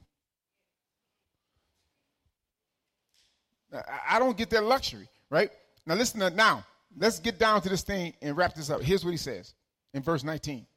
I 4.07 4.19
don't 4.19 4.37
get 4.37 4.49
that 4.51 4.63
luxury, 4.63 5.07
right? 5.29 5.49
Now 5.85 5.95
listen 5.95 6.19
to 6.19 6.29
now. 6.29 6.65
Let's 6.97 7.19
get 7.19 7.39
down 7.39 7.61
to 7.61 7.69
this 7.69 7.81
thing 7.81 8.13
and 8.21 8.37
wrap 8.37 8.53
this 8.53 8.69
up. 8.69 8.81
Here's 8.81 9.03
what 9.03 9.11
he 9.11 9.17
says 9.17 9.53
in 9.95 10.03
verse 10.03 10.23
19. 10.23 10.67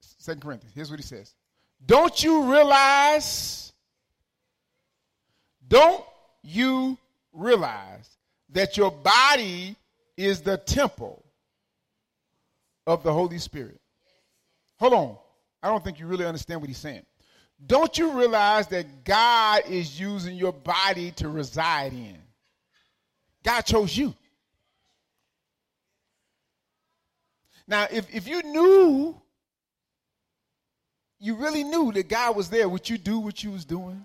Second 0.00 0.40
Corinthians. 0.40 0.74
Here's 0.74 0.90
what 0.90 1.00
he 1.00 1.04
says. 1.04 1.34
Don't 1.84 2.22
you 2.22 2.50
realize? 2.50 3.72
Don't 5.66 6.02
you 6.42 6.96
realize 7.32 8.08
that 8.50 8.76
your 8.76 8.92
body 8.92 9.76
is 10.16 10.40
the 10.40 10.56
temple 10.56 11.22
of 12.86 13.02
the 13.02 13.12
Holy 13.12 13.38
Spirit? 13.38 13.80
Hold 14.78 14.94
on. 14.94 15.16
I 15.62 15.68
don't 15.68 15.82
think 15.82 15.98
you 15.98 16.06
really 16.06 16.24
understand 16.24 16.60
what 16.60 16.68
he's 16.68 16.78
saying. 16.78 17.04
Don't 17.66 17.98
you 17.98 18.12
realize 18.12 18.68
that 18.68 19.04
God 19.04 19.62
is 19.68 19.98
using 19.98 20.36
your 20.36 20.52
body 20.52 21.10
to 21.12 21.28
reside 21.28 21.92
in? 21.92 22.18
God 23.42 23.62
chose 23.62 23.96
you. 23.96 24.14
Now, 27.66 27.86
if, 27.90 28.14
if 28.14 28.28
you 28.28 28.42
knew, 28.42 29.20
you 31.18 31.36
really 31.36 31.64
knew 31.64 31.92
that 31.92 32.08
God 32.08 32.36
was 32.36 32.50
there, 32.50 32.68
would 32.68 32.88
you 32.88 32.98
do 32.98 33.18
what 33.18 33.42
you 33.42 33.50
was 33.50 33.64
doing? 33.64 34.04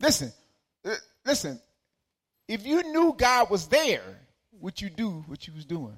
Listen, 0.00 0.32
uh, 0.84 0.94
listen. 1.26 1.60
If 2.48 2.66
you 2.66 2.82
knew 2.92 3.14
God 3.16 3.50
was 3.50 3.66
there, 3.68 4.02
would 4.52 4.80
you 4.80 4.90
do 4.90 5.24
what 5.26 5.46
you 5.46 5.54
was 5.54 5.64
doing? 5.64 5.96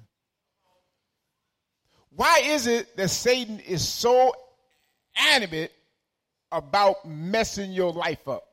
Why 2.10 2.42
is 2.44 2.66
it 2.66 2.96
that 2.96 3.08
Satan 3.08 3.60
is 3.60 3.86
so 3.86 4.34
animate 5.30 5.70
about 6.50 7.06
messing 7.06 7.72
your 7.72 7.92
life 7.92 8.26
up? 8.28 8.44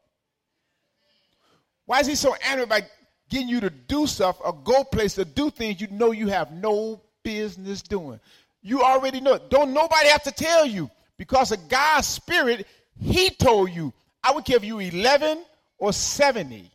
Why 1.86 2.00
is 2.00 2.08
he 2.08 2.16
so 2.16 2.36
about 2.46 2.84
getting 3.30 3.48
you 3.48 3.60
to 3.62 3.70
do 3.70 4.08
stuff 4.08 4.38
or 4.44 4.54
go 4.54 4.84
places 4.84 5.20
or 5.20 5.26
do 5.26 5.50
things 5.50 5.80
you 5.80 5.88
know 5.92 6.12
you 6.12 6.28
have 6.28 6.52
no 6.52 7.02
business 7.24 7.82
doing? 7.82 8.20
You 8.62 8.82
already 8.82 9.22
know 9.22 9.34
it. 9.34 9.50
Don't 9.50 9.74
nobody 9.74 10.10
have 10.10 10.24
to 10.24 10.32
tell 10.32 10.66
you 10.66 10.90
because 11.18 11.52
of 11.52 11.68
God's 11.70 12.08
spirit, 12.08 12.66
he 13.00 13.30
told 13.30 13.72
you. 13.72 13.94
I 14.24 14.32
would 14.32 14.46
give 14.46 14.64
you 14.64 14.80
11 14.80 15.44
or 15.78 15.94
70. 15.94 16.70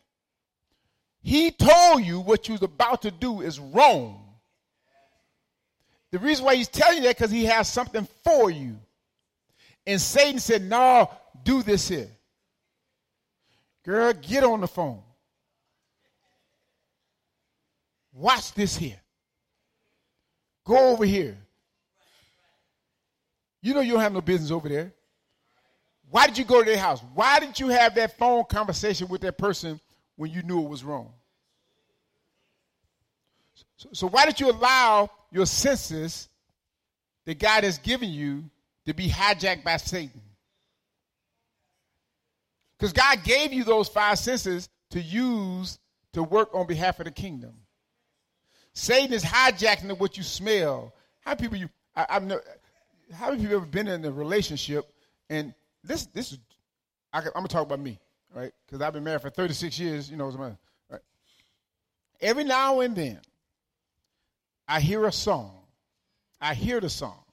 He 1.21 1.51
told 1.51 2.03
you 2.03 2.19
what 2.19 2.47
you 2.47 2.53
was 2.53 2.61
about 2.61 3.01
to 3.03 3.11
do 3.11 3.41
is 3.41 3.59
wrong. 3.59 4.21
The 6.11 6.19
reason 6.19 6.45
why 6.45 6.55
he's 6.55 6.67
telling 6.67 6.97
you 6.97 7.03
that 7.03 7.17
because 7.17 7.31
he 7.31 7.45
has 7.45 7.67
something 7.67 8.07
for 8.23 8.49
you. 8.49 8.77
And 9.85 9.99
Satan 9.99 10.39
said, 10.39 10.63
No, 10.63 11.09
do 11.43 11.61
this 11.61 11.87
here. 11.87 12.09
Girl, 13.83 14.13
get 14.13 14.43
on 14.43 14.61
the 14.61 14.67
phone. 14.67 15.01
Watch 18.15 18.53
this 18.53 18.77
here. 18.77 18.99
Go 20.65 20.91
over 20.91 21.03
here. 21.03 21.37
You 23.61 23.73
know 23.73 23.81
you 23.81 23.91
don't 23.93 24.01
have 24.01 24.13
no 24.13 24.21
business 24.21 24.51
over 24.51 24.69
there. 24.69 24.93
Why 26.09 26.27
did 26.27 26.37
you 26.37 26.45
go 26.45 26.63
to 26.63 26.65
their 26.69 26.79
house? 26.79 27.01
Why 27.13 27.39
didn't 27.39 27.59
you 27.59 27.67
have 27.69 27.95
that 27.95 28.17
phone 28.17 28.45
conversation 28.45 29.09
with 29.09 29.21
that 29.21 29.37
person 29.37 29.81
when 30.15 30.31
you 30.31 30.43
knew 30.43 30.63
it 30.63 30.69
was 30.69 30.83
wrong? 30.83 31.11
So, 33.77 33.89
so 33.91 34.07
why 34.07 34.25
did 34.25 34.39
you 34.39 34.49
allow 34.49 35.09
your 35.31 35.45
senses 35.45 36.29
that 37.25 37.37
God 37.37 37.63
has 37.63 37.79
given 37.79 38.09
you 38.09 38.45
to 38.85 38.93
be 38.93 39.09
hijacked 39.09 39.63
by 39.63 39.77
Satan? 39.77 40.21
Because 42.77 42.93
God 42.93 43.23
gave 43.23 43.51
you 43.51 43.63
those 43.63 43.89
five 43.89 44.19
senses 44.19 44.69
to 44.91 45.01
use 45.01 45.79
to 46.13 46.23
work 46.23 46.53
on 46.53 46.67
behalf 46.67 46.99
of 46.99 47.05
the 47.05 47.11
kingdom. 47.11 47.53
Satan 48.75 49.13
is 49.13 49.23
hijacking 49.23 49.97
what 49.97 50.17
you 50.17 50.23
smell. 50.23 50.93
How 51.21 51.31
many 51.31 51.41
people 51.41 51.57
you? 51.57 51.69
I, 51.95 52.05
have 52.09 52.23
never. 52.23 52.43
How 53.13 53.29
many 53.29 53.41
people 53.41 53.55
ever 53.55 53.65
been 53.65 53.87
in 53.87 54.03
a 54.03 54.11
relationship 54.11 54.85
and 55.29 55.53
this 55.83 56.05
this 56.07 56.33
is? 56.33 56.39
I, 57.13 57.19
am 57.19 57.31
gonna 57.33 57.47
talk 57.47 57.65
about 57.65 57.79
me, 57.79 57.97
right? 58.35 58.51
Because 58.65 58.81
I've 58.81 58.91
been 58.91 59.05
married 59.05 59.21
for 59.21 59.29
36 59.29 59.79
years. 59.79 60.11
You 60.11 60.17
know, 60.17 60.29
right? 60.29 60.99
Every 62.19 62.43
now 62.43 62.81
and 62.81 62.95
then, 62.95 63.19
I 64.67 64.81
hear 64.81 65.05
a 65.05 65.11
song. 65.11 65.57
I 66.41 66.53
hear 66.53 66.81
the 66.81 66.89
song, 66.89 67.23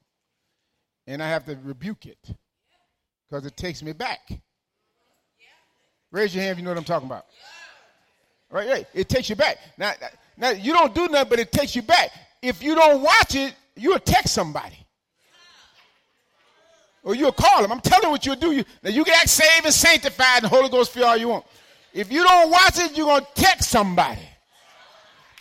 and 1.09 1.21
I 1.21 1.29
have 1.29 1.45
to 1.47 1.59
rebuke 1.65 2.07
it 2.07 2.37
because 3.29 3.45
it 3.45 3.57
takes 3.57 3.83
me 3.83 3.93
back. 3.93 4.21
Raise 6.13 6.33
your 6.35 6.45
hand 6.45 6.53
if 6.53 6.59
you 6.59 6.65
know 6.65 6.71
what 6.71 6.79
I'm 6.79 6.85
talking 6.85 7.09
about. 7.09 7.27
Right, 8.49 8.69
right. 8.69 8.87
It 8.95 9.09
takes 9.09 9.29
you 9.29 9.35
back. 9.35 9.59
Now, 9.79 9.93
now 10.37 10.51
you 10.51 10.73
don't 10.73 10.95
do 10.95 11.09
nothing, 11.09 11.29
but 11.29 11.39
it 11.39 11.53
takes 11.53 11.77
you 11.77 11.83
back. 11.83 12.11
If 12.41 12.63
you 12.63 12.75
don't 12.75 13.03
watch 13.03 13.35
it, 13.35 13.55
you'll 13.77 13.99
text 13.99 14.35
somebody. 14.35 14.77
Or 17.05 17.15
you'll 17.15 17.33
call 17.33 17.63
them. 17.63 17.73
I'm 17.73 17.81
telling 17.81 18.05
you 18.05 18.11
what 18.11 18.25
you'll 18.25 18.37
do. 18.37 18.53
You, 18.53 18.65
now 18.83 18.91
you 18.91 19.05
can 19.05 19.15
act 19.15 19.29
saved 19.29 19.65
and 19.65 19.75
sanctified 19.75 20.43
and 20.43 20.47
Holy 20.47 20.69
Ghost 20.69 20.93
feel 20.93 21.05
all 21.05 21.17
you 21.17 21.29
want. 21.29 21.45
If 21.93 22.11
you 22.11 22.23
don't 22.25 22.51
watch 22.51 22.79
it, 22.79 22.97
you're 22.97 23.07
gonna 23.07 23.27
text 23.35 23.71
somebody. 23.71 24.23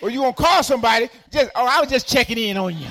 Or 0.02 0.10
you're 0.10 0.24
gonna 0.24 0.34
call 0.34 0.64
somebody. 0.64 1.10
Just 1.30 1.52
oh, 1.56 1.66
I 1.66 1.80
was 1.80 1.90
just 1.90 2.08
checking 2.08 2.38
in 2.38 2.58
on 2.58 2.78
you. 2.78 2.88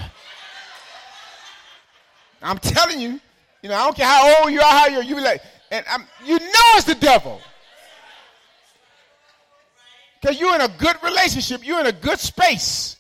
I'm 2.43 2.59
telling 2.59 3.01
you, 3.01 3.21
you 3.63 3.69
know, 3.69 3.75
I 3.75 3.85
don't 3.85 3.97
care 3.97 4.07
how 4.07 4.43
old 4.43 4.53
you 4.53 4.61
are, 4.61 4.73
how 4.73 4.87
you're, 4.87 5.03
you 5.03 5.17
be 5.17 5.21
like, 5.21 5.43
and 5.71 5.85
I'm, 5.91 6.07
you 6.25 6.39
know 6.39 6.71
it's 6.77 6.85
the 6.85 6.95
devil. 6.95 7.41
Because 10.21 10.39
you're 10.39 10.55
in 10.55 10.61
a 10.61 10.69
good 10.69 10.97
relationship. 11.03 11.67
You're 11.67 11.81
in 11.81 11.87
a 11.87 11.93
good 11.93 12.19
space. 12.19 12.97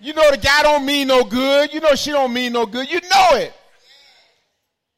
You 0.00 0.12
know 0.12 0.30
the 0.30 0.36
guy 0.36 0.62
don't 0.62 0.84
mean 0.84 1.08
no 1.08 1.24
good. 1.24 1.72
You 1.72 1.80
know 1.80 1.94
she 1.94 2.10
don't 2.10 2.32
mean 2.32 2.52
no 2.52 2.66
good. 2.66 2.90
You 2.90 3.00
know 3.00 3.28
it. 3.32 3.54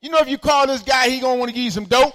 You 0.00 0.10
know 0.10 0.18
if 0.18 0.28
you 0.28 0.38
call 0.38 0.66
this 0.66 0.82
guy, 0.82 1.08
he 1.08 1.20
gonna 1.20 1.38
want 1.38 1.50
to 1.50 1.54
give 1.54 1.64
you 1.64 1.70
some 1.70 1.84
dope. 1.84 2.14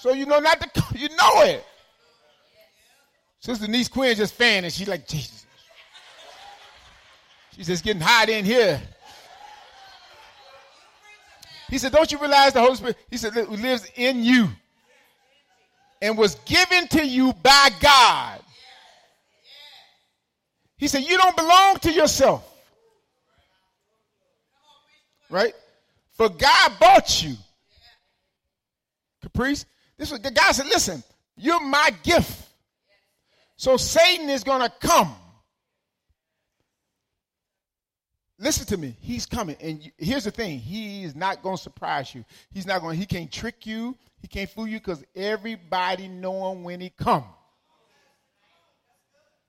So 0.00 0.12
you 0.12 0.26
know 0.26 0.38
not 0.38 0.60
to. 0.60 0.82
You 0.94 1.08
know 1.08 1.42
it. 1.42 1.64
Sister 3.40 3.66
Denise 3.66 3.88
Quinn 3.88 4.14
just 4.14 4.34
fanning. 4.34 4.70
she's 4.70 4.86
like, 4.86 5.08
Jesus. 5.08 5.46
She's 7.56 7.66
just 7.66 7.82
getting 7.82 8.00
hot 8.00 8.28
in 8.28 8.44
here. 8.44 8.80
He 11.68 11.78
said, 11.78 11.92
Don't 11.92 12.12
you 12.12 12.18
realize 12.18 12.52
the 12.52 12.60
Holy 12.60 12.76
Spirit? 12.76 12.98
He 13.10 13.16
said, 13.16 13.34
lives 13.34 13.90
in 13.96 14.22
you 14.22 14.48
and 16.02 16.18
was 16.18 16.34
given 16.44 16.88
to 16.88 17.06
you 17.06 17.32
by 17.32 17.70
God. 17.80 18.40
He 20.76 20.88
said, 20.88 21.04
You 21.04 21.16
don't 21.16 21.36
belong 21.36 21.78
to 21.78 21.92
yourself. 21.92 22.46
Right? 25.30 25.54
For 26.14 26.28
God 26.28 26.72
bought 26.78 27.22
you. 27.22 27.36
Caprice. 29.22 29.64
This 29.96 30.10
was 30.10 30.20
the 30.20 30.32
guy 30.32 30.50
said, 30.50 30.66
Listen, 30.66 31.04
you're 31.36 31.60
my 31.60 31.90
gift. 32.02 32.48
So 33.56 33.76
Satan 33.76 34.28
is 34.28 34.42
going 34.42 34.60
to 34.60 34.72
come. 34.80 35.14
Listen 38.42 38.66
to 38.66 38.76
me. 38.76 38.96
He's 39.00 39.24
coming. 39.24 39.56
And 39.60 39.92
here's 39.96 40.24
the 40.24 40.32
thing. 40.32 40.58
He 40.58 41.04
is 41.04 41.14
not 41.14 41.42
going 41.42 41.56
to 41.56 41.62
surprise 41.62 42.12
you. 42.12 42.24
He's 42.52 42.66
not 42.66 42.80
going 42.80 42.98
he 42.98 43.06
can't 43.06 43.30
trick 43.30 43.66
you. 43.66 43.96
He 44.20 44.26
can't 44.26 44.50
fool 44.50 44.66
you 44.66 44.80
because 44.80 45.04
everybody 45.14 46.08
know 46.08 46.50
him 46.50 46.64
when 46.64 46.80
he 46.80 46.90
come. 46.90 47.24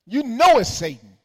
You 0.05 0.21
know 0.21 0.59
it's 0.59 0.69
Satan. 0.69 1.17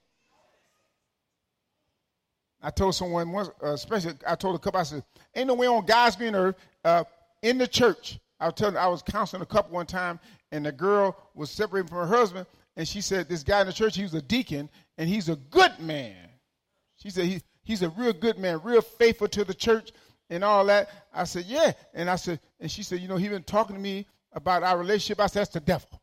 I 2.62 2.70
told 2.70 2.94
someone 2.94 3.30
once, 3.32 3.50
uh, 3.62 3.74
especially 3.74 4.14
I 4.26 4.34
told 4.34 4.56
a 4.56 4.58
couple, 4.58 4.80
I 4.80 4.84
said, 4.84 5.04
ain't 5.36 5.48
no 5.48 5.54
way 5.54 5.66
on 5.66 5.84
God's 5.84 6.16
green 6.16 6.34
earth 6.34 6.56
uh, 6.86 7.04
in 7.42 7.58
the 7.58 7.68
church. 7.68 8.18
I 8.40 8.46
was 8.46 8.54
telling, 8.54 8.78
I 8.78 8.86
was 8.86 9.02
counseling 9.02 9.42
a 9.42 9.46
couple 9.46 9.74
one 9.74 9.86
time, 9.86 10.18
and 10.52 10.64
the 10.64 10.72
girl 10.72 11.16
was 11.34 11.50
separated 11.50 11.90
from 11.90 11.98
her 11.98 12.06
husband, 12.06 12.46
and 12.76 12.88
she 12.88 13.02
said, 13.02 13.28
This 13.28 13.42
guy 13.42 13.60
in 13.60 13.66
the 13.66 13.72
church, 13.74 13.94
he 13.94 14.04
was 14.04 14.14
a 14.14 14.22
deacon, 14.22 14.70
and 14.96 15.08
he's 15.08 15.28
a 15.28 15.36
good 15.36 15.78
man. 15.78 16.16
She 16.96 17.10
said, 17.10 17.26
he, 17.26 17.42
He's 17.68 17.82
a 17.82 17.90
real 17.90 18.14
good 18.14 18.38
man, 18.38 18.62
real 18.64 18.80
faithful 18.80 19.28
to 19.28 19.44
the 19.44 19.52
church 19.52 19.92
and 20.30 20.42
all 20.42 20.64
that. 20.64 20.88
I 21.12 21.24
said, 21.24 21.44
Yeah. 21.44 21.72
And 21.92 22.08
I 22.08 22.16
said, 22.16 22.40
and 22.58 22.70
she 22.70 22.82
said, 22.82 23.00
You 23.00 23.08
know, 23.08 23.18
he 23.18 23.28
been 23.28 23.42
talking 23.42 23.76
to 23.76 23.82
me 23.82 24.06
about 24.32 24.62
our 24.62 24.78
relationship. 24.78 25.20
I 25.20 25.26
said, 25.26 25.40
That's 25.40 25.50
the 25.50 25.60
devil. 25.60 26.00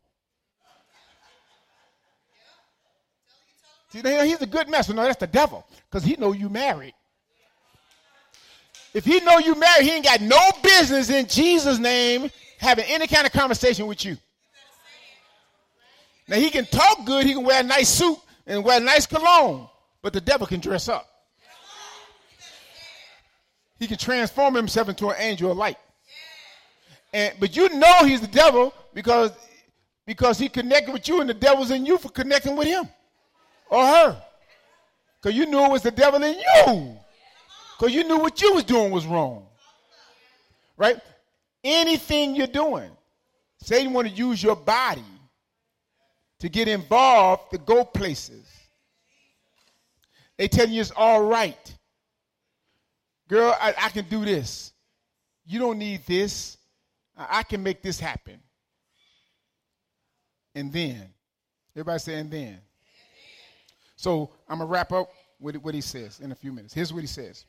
See, 3.88 4.00
he's 4.00 4.40
a 4.40 4.46
good. 4.46 4.72
So 4.84 4.92
no, 4.92 5.02
that's 5.02 5.18
the 5.18 5.26
devil. 5.26 5.66
Because 5.90 6.04
he 6.04 6.14
know 6.14 6.30
you 6.30 6.48
married. 6.48 6.94
If 8.94 9.04
he 9.04 9.18
know 9.18 9.38
you 9.38 9.56
married, 9.56 9.86
he 9.86 9.90
ain't 9.90 10.04
got 10.04 10.20
no 10.20 10.38
business 10.62 11.10
in 11.10 11.26
Jesus' 11.26 11.80
name 11.80 12.30
having 12.58 12.84
any 12.84 13.08
kind 13.08 13.26
of 13.26 13.32
conversation 13.32 13.88
with 13.88 14.04
you. 14.04 14.16
Now 16.28 16.36
he 16.36 16.50
can 16.50 16.64
talk 16.66 17.04
good, 17.04 17.26
he 17.26 17.34
can 17.34 17.42
wear 17.42 17.58
a 17.58 17.64
nice 17.64 17.88
suit 17.88 18.18
and 18.46 18.62
wear 18.62 18.80
a 18.80 18.84
nice 18.84 19.04
cologne, 19.04 19.68
but 20.00 20.12
the 20.12 20.20
devil 20.20 20.46
can 20.46 20.60
dress 20.60 20.88
up. 20.88 21.08
He 23.78 23.86
can 23.86 23.98
transform 23.98 24.54
himself 24.54 24.88
into 24.88 25.08
an 25.10 25.16
angel 25.18 25.50
of 25.50 25.56
light. 25.56 25.78
And 27.12 27.34
but 27.38 27.56
you 27.56 27.68
know 27.70 28.04
he's 28.04 28.20
the 28.20 28.26
devil 28.26 28.74
because 28.94 29.32
because 30.06 30.38
he 30.38 30.48
connected 30.48 30.92
with 30.92 31.08
you 31.08 31.20
and 31.20 31.28
the 31.28 31.34
devil's 31.34 31.70
in 31.70 31.84
you 31.84 31.98
for 31.98 32.08
connecting 32.08 32.56
with 32.56 32.68
him 32.68 32.88
or 33.68 33.84
her. 33.84 34.22
Because 35.20 35.36
you 35.36 35.46
knew 35.46 35.64
it 35.64 35.70
was 35.70 35.82
the 35.82 35.90
devil 35.90 36.22
in 36.22 36.34
you. 36.34 36.96
Because 37.76 37.94
you 37.94 38.04
knew 38.04 38.18
what 38.18 38.40
you 38.40 38.54
was 38.54 38.64
doing 38.64 38.90
was 38.90 39.06
wrong. 39.06 39.46
Right? 40.76 40.98
Anything 41.64 42.36
you're 42.36 42.46
doing, 42.46 42.90
Satan 43.60 43.92
want 43.92 44.08
to 44.08 44.14
use 44.14 44.42
your 44.42 44.56
body 44.56 45.02
to 46.38 46.48
get 46.48 46.68
involved 46.68 47.50
to 47.50 47.58
go 47.58 47.84
places. 47.84 48.46
They 50.36 50.48
tell 50.48 50.68
you 50.68 50.80
it's 50.80 50.92
all 50.94 51.22
right. 51.22 51.74
Girl, 53.28 53.54
I, 53.60 53.74
I 53.76 53.88
can 53.88 54.06
do 54.08 54.24
this. 54.24 54.72
You 55.46 55.58
don't 55.58 55.78
need 55.78 56.04
this. 56.06 56.58
I, 57.16 57.42
can 57.42 57.62
make 57.62 57.82
this 57.82 57.98
happen. 57.98 58.40
And 60.54 60.72
then, 60.72 61.08
everybody 61.74 61.98
say, 61.98 62.14
and 62.14 62.30
then. 62.30 62.58
So 63.96 64.30
I'm 64.48 64.58
going 64.58 64.68
to 64.68 64.72
wrap 64.72 64.92
up 64.92 65.08
with 65.40 65.56
what 65.56 65.74
he 65.74 65.80
says 65.80 66.20
in 66.20 66.32
a 66.32 66.34
few 66.34 66.52
minutes. 66.52 66.74
Here's 66.74 66.92
what 66.92 67.00
he 67.00 67.06
says. 67.06 67.44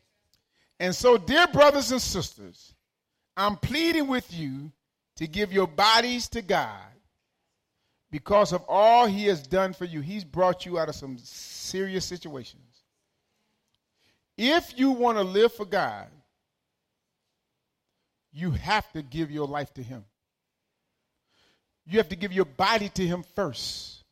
And 0.80 0.96
so, 0.96 1.18
dear 1.18 1.48
brothers 1.48 1.92
and 1.92 2.02
sisters, 2.02 2.74
I'm 3.36 3.58
pleading 3.58 4.08
with 4.08 4.34
you 4.34 4.72
to 5.18 5.28
give 5.28 5.52
your 5.52 5.68
bodies 5.68 6.28
to 6.30 6.42
God 6.42 6.80
because 8.12 8.54
of 8.54 8.64
all 8.68 9.06
he 9.06 9.26
has 9.26 9.42
done 9.42 9.74
for 9.74 9.86
you. 9.86 10.02
He's 10.02 10.24
brought 10.24 10.66
you 10.66 10.80
out 10.80 10.90
of 10.90 10.96
some 10.96 11.18
serious 11.18 12.06
situations. 12.06 12.67
If 14.38 14.78
you 14.78 14.92
want 14.92 15.18
to 15.18 15.24
live 15.24 15.54
for 15.54 15.66
God, 15.66 16.08
you 18.32 18.52
have 18.52 18.92
to 18.92 19.02
give 19.02 19.32
your 19.32 19.48
life 19.48 19.74
to 19.74 19.84
him. 19.84 20.06
You 21.86 21.98
have 21.98 22.10
to 22.10 22.16
give 22.16 22.32
your 22.32 22.46
body 22.46 22.90
to 22.90 23.08
him 23.08 23.24
first. 23.36 24.04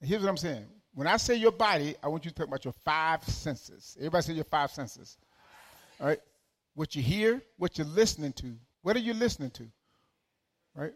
And 0.00 0.10
here's 0.10 0.20
what 0.20 0.28
I'm 0.28 0.36
saying. 0.36 0.66
When 0.92 1.06
I 1.06 1.16
say 1.16 1.36
your 1.36 1.52
body, 1.52 1.94
I 2.02 2.08
want 2.08 2.24
you 2.24 2.30
to 2.30 2.34
talk 2.34 2.48
about 2.48 2.64
your 2.64 2.74
five 2.84 3.24
senses. 3.24 3.96
Everybody 3.98 4.22
say 4.22 4.32
your 4.34 4.44
five 4.44 4.70
senses. 4.70 5.16
All 5.98 6.08
right? 6.08 6.20
What 6.74 6.94
you 6.94 7.02
hear, 7.02 7.42
what 7.56 7.78
you're 7.78 7.86
listening 7.86 8.32
to. 8.34 8.54
What 8.82 8.96
are 8.96 9.00
you 9.00 9.14
listening 9.14 9.50
to? 9.52 9.64
Right? 10.74 10.92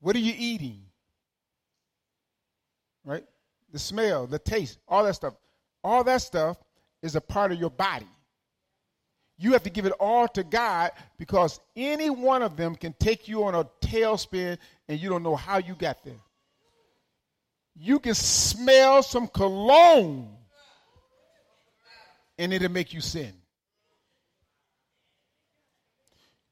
What 0.00 0.16
are 0.16 0.20
you 0.20 0.34
eating? 0.36 0.84
Right? 3.04 3.24
The 3.72 3.78
smell, 3.78 4.26
the 4.26 4.38
taste, 4.38 4.78
all 4.88 5.04
that 5.04 5.16
stuff. 5.16 5.34
All 5.82 6.02
that 6.04 6.22
stuff 6.22 6.56
is 7.04 7.16
a 7.16 7.20
part 7.20 7.52
of 7.52 7.60
your 7.60 7.70
body. 7.70 8.08
You 9.36 9.52
have 9.52 9.64
to 9.64 9.70
give 9.70 9.84
it 9.84 9.92
all 10.00 10.26
to 10.28 10.42
God 10.42 10.92
because 11.18 11.60
any 11.76 12.08
one 12.08 12.42
of 12.42 12.56
them 12.56 12.74
can 12.74 12.94
take 12.98 13.28
you 13.28 13.44
on 13.44 13.54
a 13.54 13.64
tailspin 13.82 14.56
and 14.88 14.98
you 14.98 15.10
don't 15.10 15.22
know 15.22 15.36
how 15.36 15.58
you 15.58 15.74
got 15.74 16.02
there. 16.02 16.14
You 17.76 17.98
can 17.98 18.14
smell 18.14 19.02
some 19.02 19.28
cologne 19.28 20.30
and 22.38 22.52
it'll 22.54 22.70
make 22.70 22.94
you 22.94 23.00
sin. 23.00 23.32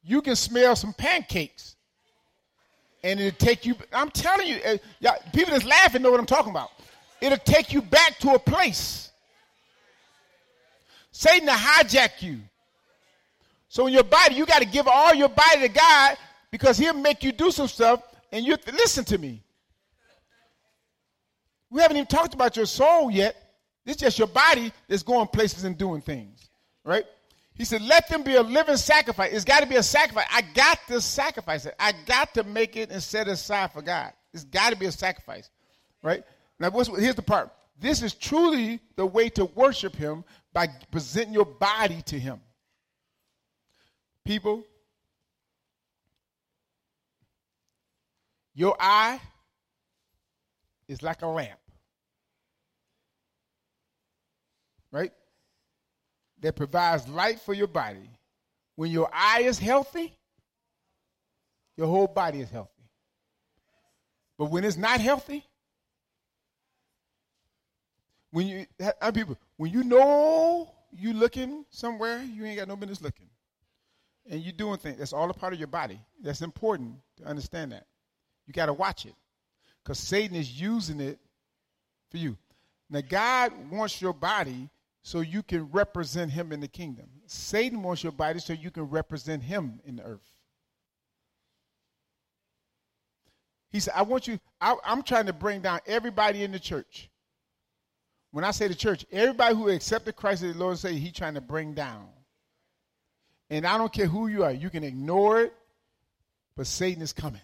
You 0.03 0.21
can 0.21 0.37
smell 0.37 0.77
some 0.77 0.93
pancakes 0.93 1.77
and 3.03 3.21
it'll 3.21 3.39
take 3.39 3.65
you. 3.65 3.77
I'm 3.93 4.11
telling 4.11 4.49
you, 4.49 4.61
uh, 5.03 5.13
people 5.33 5.53
that's 5.53 5.65
laughing 5.65 6.03
know 6.03 6.11
what 6.11 6.21
I'm 6.21 6.27
talking 6.27 6.51
about. 6.51 6.71
It'll 7.23 7.39
take 7.39 7.73
you 7.73 7.81
back 7.81 8.19
to 8.19 8.35
a 8.35 8.39
place 8.39 9.12
Satan 11.13 11.47
to 11.47 11.55
hijack 11.55 12.23
you. 12.23 12.41
So 13.69 13.87
in 13.87 13.93
your 13.93 14.05
body, 14.05 14.35
you 14.35 14.45
got 14.45 14.61
to 14.61 14.67
give 14.67 14.89
all 14.89 15.15
your 15.15 15.29
body 15.29 15.61
to 15.61 15.69
God 15.69 16.17
because 16.51 16.77
he'll 16.77 16.95
make 16.95 17.23
you 17.23 17.33
do 17.33 17.51
some 17.51 17.69
stuff. 17.69 18.03
And 18.33 18.45
you 18.45 18.57
listen 18.73 19.05
to 19.07 19.19
me. 19.19 19.43
We 21.71 21.81
haven't 21.81 21.97
even 21.97 22.07
talked 22.07 22.35
about 22.35 22.57
your 22.57 22.67
soul 22.67 23.11
yet. 23.11 23.37
It's 23.85 23.99
just 23.99 24.19
your 24.19 24.29
body 24.29 24.73
that's 24.89 25.03
going 25.03 25.27
places 25.29 25.65
and 25.65 25.77
doing 25.77 26.03
things, 26.03 26.51
right? 26.85 27.05
He 27.55 27.65
said, 27.65 27.83
"Let 27.83 28.09
them 28.09 28.23
be 28.23 28.37
a 28.37 28.43
living 28.43 28.77
sacrifice. 28.77 29.33
It's 29.33 29.45
got 29.45 29.61
to 29.61 29.67
be 29.67 29.77
a 29.77 29.83
sacrifice. 29.83 30.27
I 30.31 30.43
got 30.43 30.79
to 30.89 31.01
sacrifice 31.01 31.67
it. 31.67 31.75
I 31.79 31.93
got 32.07 32.35
to 32.35 32.45
make 32.45 32.77
it 32.77 32.91
and 32.91 33.03
set 33.03 33.29
aside 33.29 33.73
for 33.73 33.83
God. 33.83 34.13
It's 34.33 34.45
got 34.45 34.71
to 34.71 34.77
be 34.77 34.87
a 34.87 34.93
sacrifice, 34.93 35.51
right? 36.03 36.25
Now, 36.59 36.71
here's 36.71 37.15
the 37.15 37.23
part. 37.23 37.51
This 37.79 38.03
is 38.03 38.15
truly 38.15 38.81
the 38.97 39.05
way 39.05 39.29
to 39.31 39.47
worship 39.47 39.97
Him 39.97 40.25
by 40.53 40.69
presenting 40.91 41.35
your 41.35 41.47
body 41.47 42.03
to 42.03 42.19
Him. 42.19 42.41
People, 44.25 44.65
your 48.55 48.77
eye 48.79 49.21
is 50.89 51.03
like 51.03 51.23
a 51.23 51.27
lamp, 51.27 51.59
right? 54.91 55.13
That 56.41 56.55
provides 56.55 57.09
light 57.09 57.41
for 57.41 57.55
your 57.55 57.67
body. 57.67 58.11
When 58.77 58.91
your 58.91 59.09
eye 59.13 59.43
is 59.43 59.59
healthy, 59.59 60.17
your 61.77 61.87
whole 61.87 62.07
body 62.07 62.41
is 62.41 62.51
healthy. 62.51 62.71
But 64.39 64.51
when 64.51 64.65
it's 64.65 64.77
not 64.77 65.01
healthy, 65.01 65.45
when 68.33 68.47
you 68.49 68.67
people 69.15 69.39
when 69.57 69.71
you 69.71 69.85
know 69.85 70.75
you 70.91 71.13
looking 71.13 71.65
somewhere, 71.71 72.23
you 72.23 72.45
ain't 72.45 72.59
got 72.59 72.69
no 72.69 72.77
business 72.77 73.01
looking. 73.01 73.29
And 74.29 74.41
you 74.41 74.53
doing 74.53 74.79
things. 74.79 74.99
That's 74.99 75.13
all 75.13 75.31
a 75.31 75.35
part 75.35 75.53
of 75.53 75.59
your 75.59 75.69
body. 75.69 76.01
That's 76.21 76.43
important 76.43 76.97
to 77.19 77.25
understand 77.25 77.73
that. 77.73 77.87
You 78.47 78.53
got 78.53 78.67
to 78.67 78.73
watch 78.73 79.07
it 79.07 79.15
because 79.83 79.99
Satan 79.99 80.37
is 80.37 80.61
using 80.61 81.01
it 81.01 81.19
for 82.11 82.19
you. 82.19 82.37
Now, 82.89 83.01
God 83.01 83.53
wants 83.71 84.01
your 84.01 84.13
body 84.13 84.69
so 85.03 85.21
you 85.21 85.43
can 85.43 85.69
represent 85.73 86.31
him 86.31 86.53
in 86.53 86.61
the 86.61 86.69
kingdom. 86.69 87.07
Satan 87.27 87.83
wants 87.83 88.03
your 88.03 88.13
body 88.13 88.39
so 88.39 88.53
you 88.53 88.71
can 88.71 88.85
represent 88.85 89.43
him 89.43 89.81
in 89.85 89.97
the 89.97 90.05
earth. 90.05 90.31
He 93.71 93.81
said, 93.81 93.95
I 93.97 94.03
want 94.03 94.29
you, 94.29 94.39
I, 94.61 94.77
am 94.85 95.03
trying 95.03 95.27
to 95.27 95.33
bring 95.33 95.63
down 95.63 95.81
everybody 95.87 96.45
in 96.45 96.53
the 96.53 96.61
church. 96.61 97.09
When 98.33 98.45
I 98.45 98.51
say 98.51 98.67
the 98.67 98.75
church, 98.75 99.05
everybody 99.13 99.55
who 99.55 99.69
accepted 99.69 100.17
Christ 100.17 100.43
as 100.43 100.55
the 100.55 100.59
Lord 100.59 100.79
say 100.79 100.95
he's 100.95 101.13
trying 101.13 101.35
to 101.35 101.41
bring 101.41 101.75
down. 101.75 102.09
And 103.51 103.67
I 103.67 103.77
don't 103.77 103.93
care 103.93 104.07
who 104.07 104.27
you 104.27 104.45
are, 104.45 104.51
you 104.51 104.71
can 104.71 104.83
ignore 104.83 105.43
it, 105.43 105.55
but 106.57 106.67
Satan 106.67 107.03
is 107.03 107.13
coming. 107.13 107.43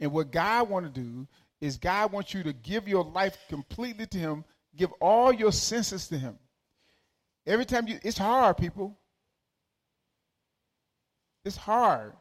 And 0.00 0.10
what 0.10 0.32
God 0.32 0.70
want 0.70 0.86
to 0.86 1.00
do 1.00 1.28
is 1.60 1.76
God 1.76 2.12
wants 2.12 2.32
you 2.34 2.42
to 2.44 2.52
give 2.52 2.88
your 2.88 3.04
life 3.04 3.36
completely 3.48 4.06
to 4.06 4.18
him, 4.18 4.44
give 4.74 4.90
all 5.00 5.32
your 5.32 5.52
senses 5.52 6.08
to 6.08 6.18
him. 6.18 6.38
Every 7.46 7.66
time 7.66 7.86
you 7.86 7.98
it's 8.02 8.18
hard, 8.18 8.56
people. 8.56 8.98
It's 11.44 11.56
hard. 11.56 12.14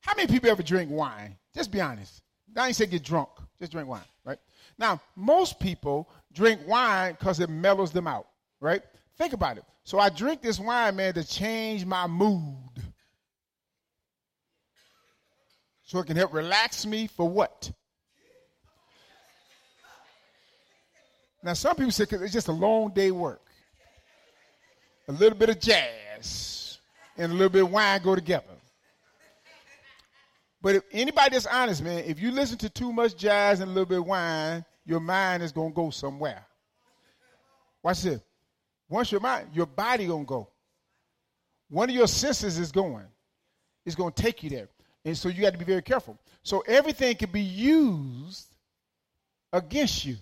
How 0.00 0.14
many 0.14 0.28
people 0.28 0.50
ever 0.50 0.62
drink 0.62 0.90
wine? 0.90 1.36
Just 1.54 1.72
be 1.72 1.80
honest. 1.80 2.22
I 2.56 2.68
ain't 2.68 2.76
say 2.76 2.86
get 2.86 3.02
drunk. 3.02 3.30
Just 3.58 3.72
drink 3.72 3.88
wine, 3.88 4.02
right? 4.24 4.38
Now, 4.78 5.00
most 5.16 5.60
people 5.60 6.08
drink 6.32 6.60
wine 6.66 7.12
because 7.12 7.40
it 7.40 7.48
mellows 7.48 7.92
them 7.92 8.06
out, 8.06 8.26
right? 8.60 8.82
Think 9.16 9.32
about 9.32 9.58
it. 9.58 9.64
So 9.84 9.98
I 9.98 10.08
drink 10.08 10.42
this 10.42 10.58
wine, 10.58 10.96
man, 10.96 11.14
to 11.14 11.24
change 11.24 11.84
my 11.84 12.06
mood. 12.06 12.82
So 15.84 15.98
it 15.98 16.06
can 16.06 16.16
help 16.16 16.32
relax 16.32 16.86
me 16.86 17.06
for 17.06 17.28
what? 17.28 17.70
Now, 21.42 21.52
some 21.52 21.76
people 21.76 21.92
say 21.92 22.06
it's 22.10 22.32
just 22.32 22.48
a 22.48 22.52
long 22.52 22.90
day 22.90 23.10
work. 23.10 23.42
A 25.08 25.12
little 25.12 25.36
bit 25.38 25.50
of 25.50 25.60
jazz 25.60 26.78
and 27.18 27.30
a 27.30 27.34
little 27.34 27.50
bit 27.50 27.62
of 27.62 27.70
wine 27.70 28.02
go 28.02 28.14
together. 28.14 28.53
But 30.64 30.76
if 30.76 30.84
anybody 30.92 31.32
that's 31.32 31.44
honest, 31.44 31.84
man, 31.84 32.04
if 32.06 32.18
you 32.18 32.30
listen 32.30 32.56
to 32.56 32.70
too 32.70 32.90
much 32.90 33.18
jazz 33.18 33.60
and 33.60 33.70
a 33.70 33.74
little 33.74 33.84
bit 33.84 33.98
of 33.98 34.06
wine, 34.06 34.64
your 34.86 34.98
mind 34.98 35.42
is 35.42 35.52
gonna 35.52 35.74
go 35.74 35.90
somewhere. 35.90 36.46
Watch 37.82 38.00
this. 38.00 38.22
Once 38.88 39.12
your 39.12 39.20
mind, 39.20 39.50
your 39.52 39.66
body 39.66 40.06
gonna 40.06 40.24
go. 40.24 40.48
One 41.68 41.90
of 41.90 41.94
your 41.94 42.06
senses 42.06 42.58
is 42.58 42.72
going. 42.72 43.04
It's 43.84 43.94
gonna 43.94 44.10
take 44.12 44.42
you 44.42 44.48
there. 44.48 44.70
And 45.04 45.18
so 45.18 45.28
you 45.28 45.42
got 45.42 45.52
to 45.52 45.58
be 45.58 45.66
very 45.66 45.82
careful. 45.82 46.18
So 46.42 46.60
everything 46.60 47.14
can 47.16 47.30
be 47.30 47.42
used 47.42 48.46
against 49.52 50.06
you. 50.06 50.16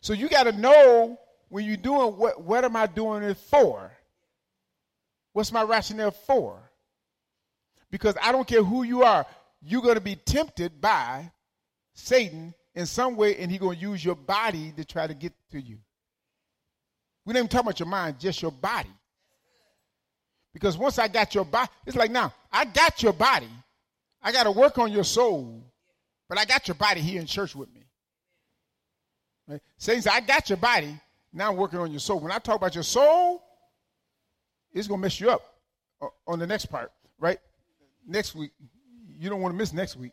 So 0.00 0.14
you 0.14 0.28
got 0.28 0.44
to 0.44 0.52
know 0.52 1.16
when 1.48 1.64
you're 1.64 1.76
doing 1.76 2.16
what 2.16 2.42
what 2.42 2.64
am 2.64 2.74
I 2.74 2.88
doing 2.88 3.22
it 3.22 3.36
for? 3.36 3.92
What's 5.32 5.52
my 5.52 5.62
rationale 5.62 6.10
for? 6.10 6.71
Because 7.92 8.16
I 8.20 8.32
don't 8.32 8.48
care 8.48 8.64
who 8.64 8.82
you 8.82 9.04
are, 9.04 9.24
you're 9.60 9.82
going 9.82 9.94
to 9.94 10.00
be 10.00 10.16
tempted 10.16 10.80
by 10.80 11.30
Satan 11.94 12.54
in 12.74 12.86
some 12.86 13.16
way, 13.16 13.36
and 13.36 13.50
he's 13.50 13.60
going 13.60 13.76
to 13.76 13.82
use 13.82 14.02
your 14.02 14.16
body 14.16 14.72
to 14.78 14.84
try 14.84 15.06
to 15.06 15.14
get 15.14 15.34
to 15.52 15.60
you. 15.60 15.78
We 17.24 17.34
didn't 17.34 17.44
even 17.44 17.48
talk 17.48 17.62
about 17.62 17.78
your 17.78 17.88
mind, 17.88 18.18
just 18.18 18.40
your 18.40 18.50
body. 18.50 18.90
Because 20.54 20.76
once 20.76 20.98
I 20.98 21.06
got 21.06 21.34
your 21.34 21.44
body, 21.44 21.70
it's 21.86 21.96
like 21.96 22.10
now, 22.10 22.32
I 22.50 22.64
got 22.64 23.02
your 23.02 23.12
body. 23.12 23.48
I 24.22 24.32
got 24.32 24.44
to 24.44 24.50
work 24.50 24.78
on 24.78 24.90
your 24.90 25.04
soul, 25.04 25.62
but 26.28 26.38
I 26.38 26.46
got 26.46 26.66
your 26.68 26.74
body 26.76 27.00
here 27.00 27.20
in 27.20 27.26
church 27.26 27.54
with 27.54 27.72
me. 27.74 27.84
Right? 29.46 29.60
Satan 29.76 30.00
said, 30.00 30.12
I 30.14 30.20
got 30.20 30.48
your 30.48 30.56
body. 30.56 30.98
Now 31.30 31.50
I'm 31.50 31.56
working 31.56 31.78
on 31.78 31.90
your 31.90 32.00
soul. 32.00 32.20
When 32.20 32.32
I 32.32 32.38
talk 32.38 32.56
about 32.56 32.74
your 32.74 32.84
soul, 32.84 33.42
it's 34.72 34.88
going 34.88 34.98
to 35.00 35.02
mess 35.02 35.20
you 35.20 35.30
up 35.30 35.42
uh, 36.00 36.06
on 36.26 36.38
the 36.38 36.46
next 36.46 36.66
part, 36.66 36.90
right? 37.18 37.38
Next 38.06 38.34
week. 38.34 38.52
You 39.06 39.30
don't 39.30 39.40
want 39.40 39.54
to 39.54 39.58
miss 39.58 39.72
next 39.72 39.96
week 39.96 40.12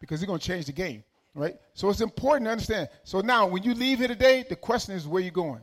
because 0.00 0.20
he's 0.20 0.26
going 0.26 0.38
to 0.38 0.46
change 0.46 0.66
the 0.66 0.72
game, 0.72 1.04
right? 1.34 1.56
So 1.74 1.88
it's 1.90 2.00
important 2.00 2.46
to 2.46 2.52
understand. 2.52 2.88
So 3.04 3.20
now, 3.20 3.46
when 3.46 3.62
you 3.62 3.74
leave 3.74 3.98
here 3.98 4.08
today, 4.08 4.44
the 4.48 4.56
question 4.56 4.94
is 4.94 5.06
where 5.06 5.22
you 5.22 5.30
going? 5.30 5.62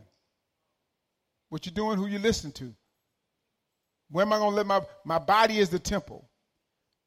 What 1.50 1.66
you 1.66 1.72
doing? 1.72 1.98
Who 1.98 2.08
you 2.08 2.20
listening 2.20 2.54
to? 2.54 2.74
Where 4.10 4.24
am 4.26 4.34
I 4.34 4.38
going 4.38 4.52
to 4.52 4.56
let 4.56 4.66
my 4.66 4.82
my 5.04 5.20
body 5.20 5.60
is 5.60 5.70
the 5.70 5.80
temple? 5.80 6.28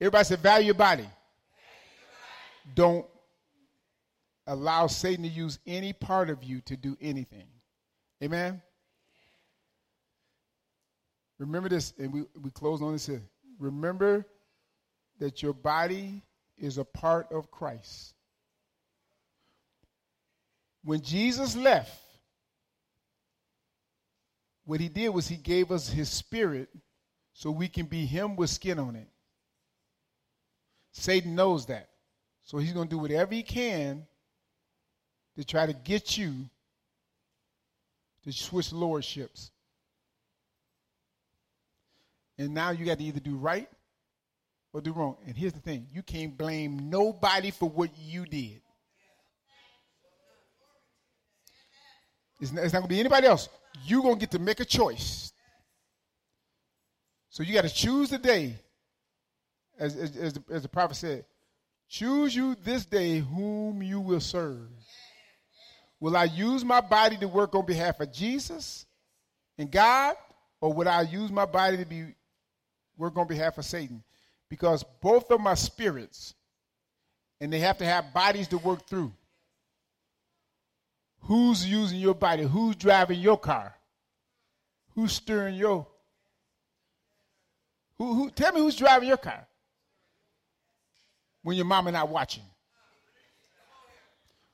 Everybody 0.00 0.24
say 0.24 0.36
value 0.36 0.66
your 0.66 0.74
body. 0.74 1.08
Don't 2.74 3.06
allow 4.46 4.86
Satan 4.86 5.24
to 5.24 5.30
use 5.30 5.58
any 5.66 5.92
part 5.92 6.30
of 6.30 6.42
you 6.42 6.60
to 6.62 6.76
do 6.76 6.96
anything. 7.00 7.46
Amen. 8.22 8.60
Remember 11.38 11.68
this, 11.70 11.94
and 11.98 12.12
we, 12.12 12.24
we 12.40 12.50
close 12.50 12.82
on 12.82 12.92
this 12.92 13.06
here. 13.06 13.22
Remember 13.60 14.26
that 15.18 15.42
your 15.42 15.52
body 15.52 16.22
is 16.58 16.78
a 16.78 16.84
part 16.84 17.30
of 17.30 17.50
Christ. 17.50 18.14
When 20.82 21.02
Jesus 21.02 21.54
left, 21.54 22.00
what 24.64 24.80
he 24.80 24.88
did 24.88 25.10
was 25.10 25.28
he 25.28 25.36
gave 25.36 25.70
us 25.70 25.90
his 25.90 26.08
spirit 26.08 26.70
so 27.34 27.50
we 27.50 27.68
can 27.68 27.86
be 27.86 28.06
him 28.06 28.34
with 28.34 28.48
skin 28.50 28.78
on 28.78 28.96
it. 28.96 29.08
Satan 30.92 31.34
knows 31.34 31.66
that. 31.66 31.90
So 32.44 32.58
he's 32.58 32.72
going 32.72 32.88
to 32.88 32.94
do 32.94 32.98
whatever 32.98 33.34
he 33.34 33.42
can 33.42 34.06
to 35.36 35.44
try 35.44 35.66
to 35.66 35.72
get 35.72 36.16
you 36.16 36.48
to 38.24 38.32
switch 38.32 38.72
lordships. 38.72 39.50
And 42.40 42.54
now 42.54 42.70
you 42.70 42.86
got 42.86 42.96
to 42.96 43.04
either 43.04 43.20
do 43.20 43.36
right 43.36 43.68
or 44.72 44.80
do 44.80 44.94
wrong. 44.94 45.18
And 45.26 45.36
here's 45.36 45.52
the 45.52 45.60
thing 45.60 45.86
you 45.92 46.02
can't 46.02 46.38
blame 46.38 46.88
nobody 46.88 47.50
for 47.50 47.68
what 47.68 47.90
you 47.98 48.24
did. 48.24 48.62
It's 52.40 52.50
not, 52.50 52.64
not 52.64 52.72
going 52.72 52.82
to 52.84 52.88
be 52.88 52.98
anybody 52.98 53.26
else. 53.26 53.50
You're 53.84 54.00
going 54.00 54.14
to 54.14 54.20
get 54.20 54.30
to 54.30 54.38
make 54.38 54.58
a 54.58 54.64
choice. 54.64 55.34
So 57.28 57.42
you 57.42 57.52
got 57.52 57.64
to 57.64 57.74
choose 57.74 58.08
the 58.08 58.16
day, 58.16 58.56
as, 59.78 59.94
as, 59.94 60.16
as, 60.16 60.32
the, 60.32 60.42
as 60.50 60.62
the 60.62 60.68
prophet 60.68 60.94
said, 60.94 61.26
choose 61.90 62.34
you 62.34 62.56
this 62.64 62.86
day 62.86 63.18
whom 63.18 63.82
you 63.82 64.00
will 64.00 64.18
serve. 64.18 64.66
Will 66.00 66.16
I 66.16 66.24
use 66.24 66.64
my 66.64 66.80
body 66.80 67.18
to 67.18 67.28
work 67.28 67.54
on 67.54 67.66
behalf 67.66 68.00
of 68.00 68.10
Jesus 68.14 68.86
and 69.58 69.70
God, 69.70 70.16
or 70.62 70.72
will 70.72 70.88
I 70.88 71.02
use 71.02 71.30
my 71.30 71.44
body 71.44 71.76
to 71.76 71.84
be 71.84 72.14
work 73.00 73.16
on 73.16 73.26
behalf 73.26 73.58
of 73.58 73.64
Satan 73.64 74.02
because 74.48 74.84
both 75.00 75.30
of 75.30 75.40
my 75.40 75.54
spirits 75.54 76.34
and 77.40 77.50
they 77.52 77.60
have 77.60 77.78
to 77.78 77.86
have 77.86 78.12
bodies 78.12 78.48
to 78.48 78.58
work 78.58 78.86
through. 78.86 79.10
Who's 81.22 81.66
using 81.66 81.98
your 81.98 82.14
body? 82.14 82.42
Who's 82.42 82.76
driving 82.76 83.20
your 83.20 83.38
car? 83.38 83.74
Who's 84.94 85.12
steering 85.12 85.54
your 85.54 85.86
who, 87.96 88.14
who 88.14 88.30
tell 88.30 88.52
me 88.52 88.60
who's 88.60 88.76
driving 88.76 89.08
your 89.08 89.18
car 89.18 89.46
when 91.42 91.56
your 91.56 91.66
mama 91.66 91.92
not 91.92 92.08
watching? 92.08 92.44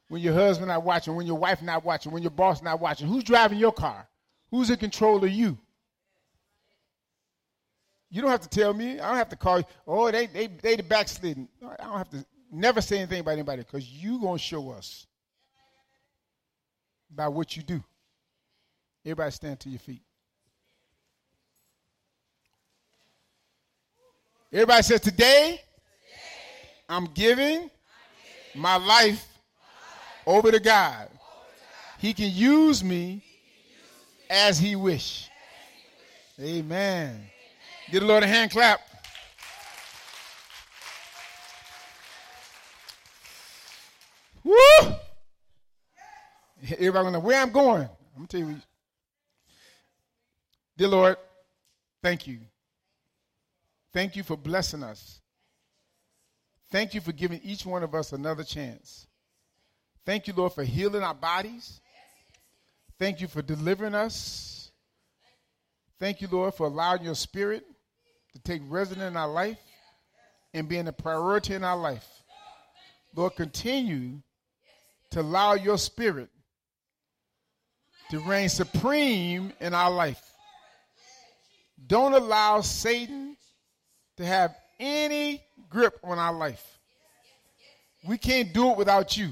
When 0.09 0.23
your 0.23 0.35
husband 0.35 0.69
not 0.69 0.85
watching, 0.85 1.17
when 1.17 1.27
your 1.27 1.39
wife 1.39 1.63
not 1.63 1.85
watching, 1.85 2.13
when 2.13 2.23
your 2.23 2.31
boss 2.31 2.63
not 2.63 2.81
watching, 2.81 3.09
who's 3.09 3.25
driving 3.25 3.59
your 3.59 3.73
car? 3.73 4.07
Who's 4.51 4.71
in 4.71 4.77
control 4.77 5.25
of 5.25 5.31
you? 5.31 5.59
You 8.17 8.23
don't 8.23 8.31
have 8.31 8.41
to 8.41 8.49
tell 8.49 8.73
me. 8.73 8.99
I 8.99 9.09
don't 9.09 9.19
have 9.19 9.29
to 9.29 9.37
call 9.37 9.59
you. 9.59 9.65
Oh, 9.87 10.11
they 10.11 10.25
they 10.25 10.47
they 10.47 10.75
the 10.75 10.83
backsliding. 10.83 11.49
I 11.63 11.85
don't 11.85 11.99
have 11.99 12.09
to 12.09 12.25
never 12.51 12.81
say 12.81 12.97
anything 12.97 13.21
about 13.21 13.33
anybody 13.33 13.61
because 13.61 13.87
you 13.87 14.19
gonna 14.23 14.39
show 14.39 14.71
us 14.71 15.07
by 17.15 17.29
what 17.29 17.59
you 17.59 17.63
do. 17.63 17.85
Everybody 19.05 19.31
stand 19.33 19.61
to 19.61 19.69
your 19.69 19.81
feet. 19.81 20.01
Everybody 24.51 24.83
says 24.83 25.03
today, 25.03 25.61
I'm 26.89 27.05
giving 27.13 27.71
my 28.55 28.77
life 28.77 29.29
over 30.27 30.51
to 30.51 30.59
God. 30.59 31.11
He 31.99 32.15
can 32.15 32.31
use 32.31 32.83
me 32.83 33.23
as 34.31 34.59
he 34.59 34.75
wish. 34.75 35.29
Amen. 36.41 37.31
Get 37.91 38.03
a 38.03 38.07
Lord 38.07 38.23
a 38.23 38.27
hand 38.27 38.51
clap. 38.51 38.81
Woo! 44.43 44.55
Everybody 46.63 46.93
gonna 46.93 47.11
know 47.13 47.21
where 47.21 47.41
I'm 47.41 47.51
going. 47.51 47.83
I'm 47.83 47.89
gonna 48.17 48.27
tell 48.29 48.41
you. 48.41 48.57
Dear 50.77 50.89
Lord, 50.89 51.17
thank 52.03 52.27
you. 52.27 52.41
Thank 53.93 54.17
you 54.17 54.23
for 54.23 54.37
blessing 54.37 54.83
us 54.83 55.21
Thank 56.71 56.95
you 56.95 57.01
for 57.01 57.13
giving 57.13 57.41
each 57.43 57.65
one 57.65 57.83
of 57.83 57.95
us 57.95 58.13
another 58.13 58.45
chance. 58.45 59.07
Thank 60.05 60.27
you, 60.27 60.35
Lord, 60.37 60.53
for 60.53 60.65
healing 60.65 61.03
our 61.03 61.15
bodies. 61.15 61.81
Thank 62.99 63.21
you 63.21 63.29
for 63.29 63.43
delivering 63.43 63.95
us. 63.95 64.71
Thank 65.99 66.21
you, 66.21 66.29
Lord, 66.31 66.55
for 66.55 66.67
allowing 66.67 67.03
your 67.03 67.15
spirit 67.15 67.65
to 68.37 68.43
take 68.43 68.61
residence 68.69 69.11
in 69.11 69.17
our 69.17 69.29
life 69.29 69.59
and 70.53 70.69
being 70.69 70.87
a 70.89 70.93
priority 70.93 71.55
in 71.55 71.65
our 71.65 71.77
life. 71.77 72.07
Lord, 73.15 73.35
continue 73.35 74.21
to 75.11 75.23
allow 75.23 75.55
your 75.55 75.79
spirit 75.79 76.29
to 78.11 78.21
reign 78.21 78.51
supreme 78.51 79.53
in 79.61 79.73
our 79.73 79.91
life. 79.91 80.23
Don't 81.87 82.13
allow 82.13 82.61
Satan 82.61 83.37
to 84.19 84.27
have 84.27 84.55
any 84.79 85.43
grip 85.71 85.99
on 86.05 86.19
our 86.19 86.35
life. 86.35 86.79
We 88.07 88.19
can't 88.19 88.53
do 88.53 88.71
it 88.71 88.77
without 88.77 89.17
you. 89.17 89.31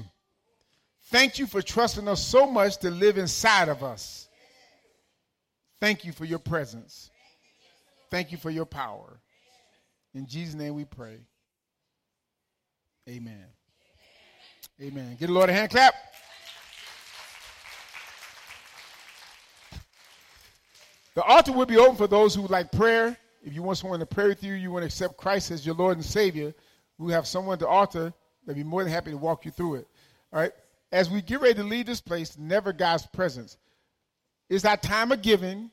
Thank 1.11 1.37
you 1.37 1.45
for 1.45 1.61
trusting 1.61 2.07
us 2.07 2.25
so 2.25 2.47
much 2.47 2.77
to 2.77 2.89
live 2.89 3.19
inside 3.19 3.69
of 3.69 3.83
us. 3.83 4.27
Thank 5.79 6.05
you 6.05 6.11
for 6.11 6.25
your 6.25 6.39
presence. 6.39 7.11
Thank 8.15 8.31
you 8.31 8.37
for 8.37 8.49
your 8.49 8.65
power. 8.65 9.19
In 10.13 10.25
Jesus' 10.25 10.55
name 10.55 10.73
we 10.73 10.85
pray. 10.85 11.17
Amen. 13.09 13.43
Amen. 14.81 15.17
Get 15.19 15.27
the 15.27 15.33
Lord 15.33 15.49
a 15.49 15.53
hand 15.53 15.69
clap. 15.69 15.93
The 21.15 21.23
altar 21.23 21.51
will 21.51 21.65
be 21.65 21.75
open 21.75 21.97
for 21.97 22.07
those 22.07 22.33
who 22.33 22.43
would 22.43 22.51
like 22.51 22.71
prayer. 22.71 23.17
If 23.43 23.53
you 23.53 23.61
want 23.61 23.79
someone 23.79 23.99
to 23.99 24.05
pray 24.05 24.29
with 24.29 24.41
you, 24.41 24.53
you 24.53 24.71
want 24.71 24.83
to 24.83 24.87
accept 24.87 25.17
Christ 25.17 25.51
as 25.51 25.65
your 25.65 25.75
Lord 25.75 25.97
and 25.97 26.05
Savior, 26.05 26.53
we 26.97 27.11
have 27.11 27.27
someone 27.27 27.55
at 27.55 27.59
the 27.59 27.67
altar 27.67 28.13
that'd 28.45 28.55
be 28.55 28.63
more 28.63 28.81
than 28.81 28.93
happy 28.93 29.11
to 29.11 29.17
walk 29.17 29.43
you 29.43 29.51
through 29.51 29.75
it. 29.75 29.87
All 30.31 30.39
right. 30.39 30.53
As 30.89 31.09
we 31.09 31.21
get 31.21 31.41
ready 31.41 31.55
to 31.55 31.63
leave 31.63 31.85
this 31.85 31.99
place, 31.99 32.37
never 32.37 32.71
God's 32.71 33.05
presence. 33.07 33.57
It's 34.49 34.63
our 34.63 34.77
time 34.77 35.11
of 35.11 35.21
giving. 35.21 35.69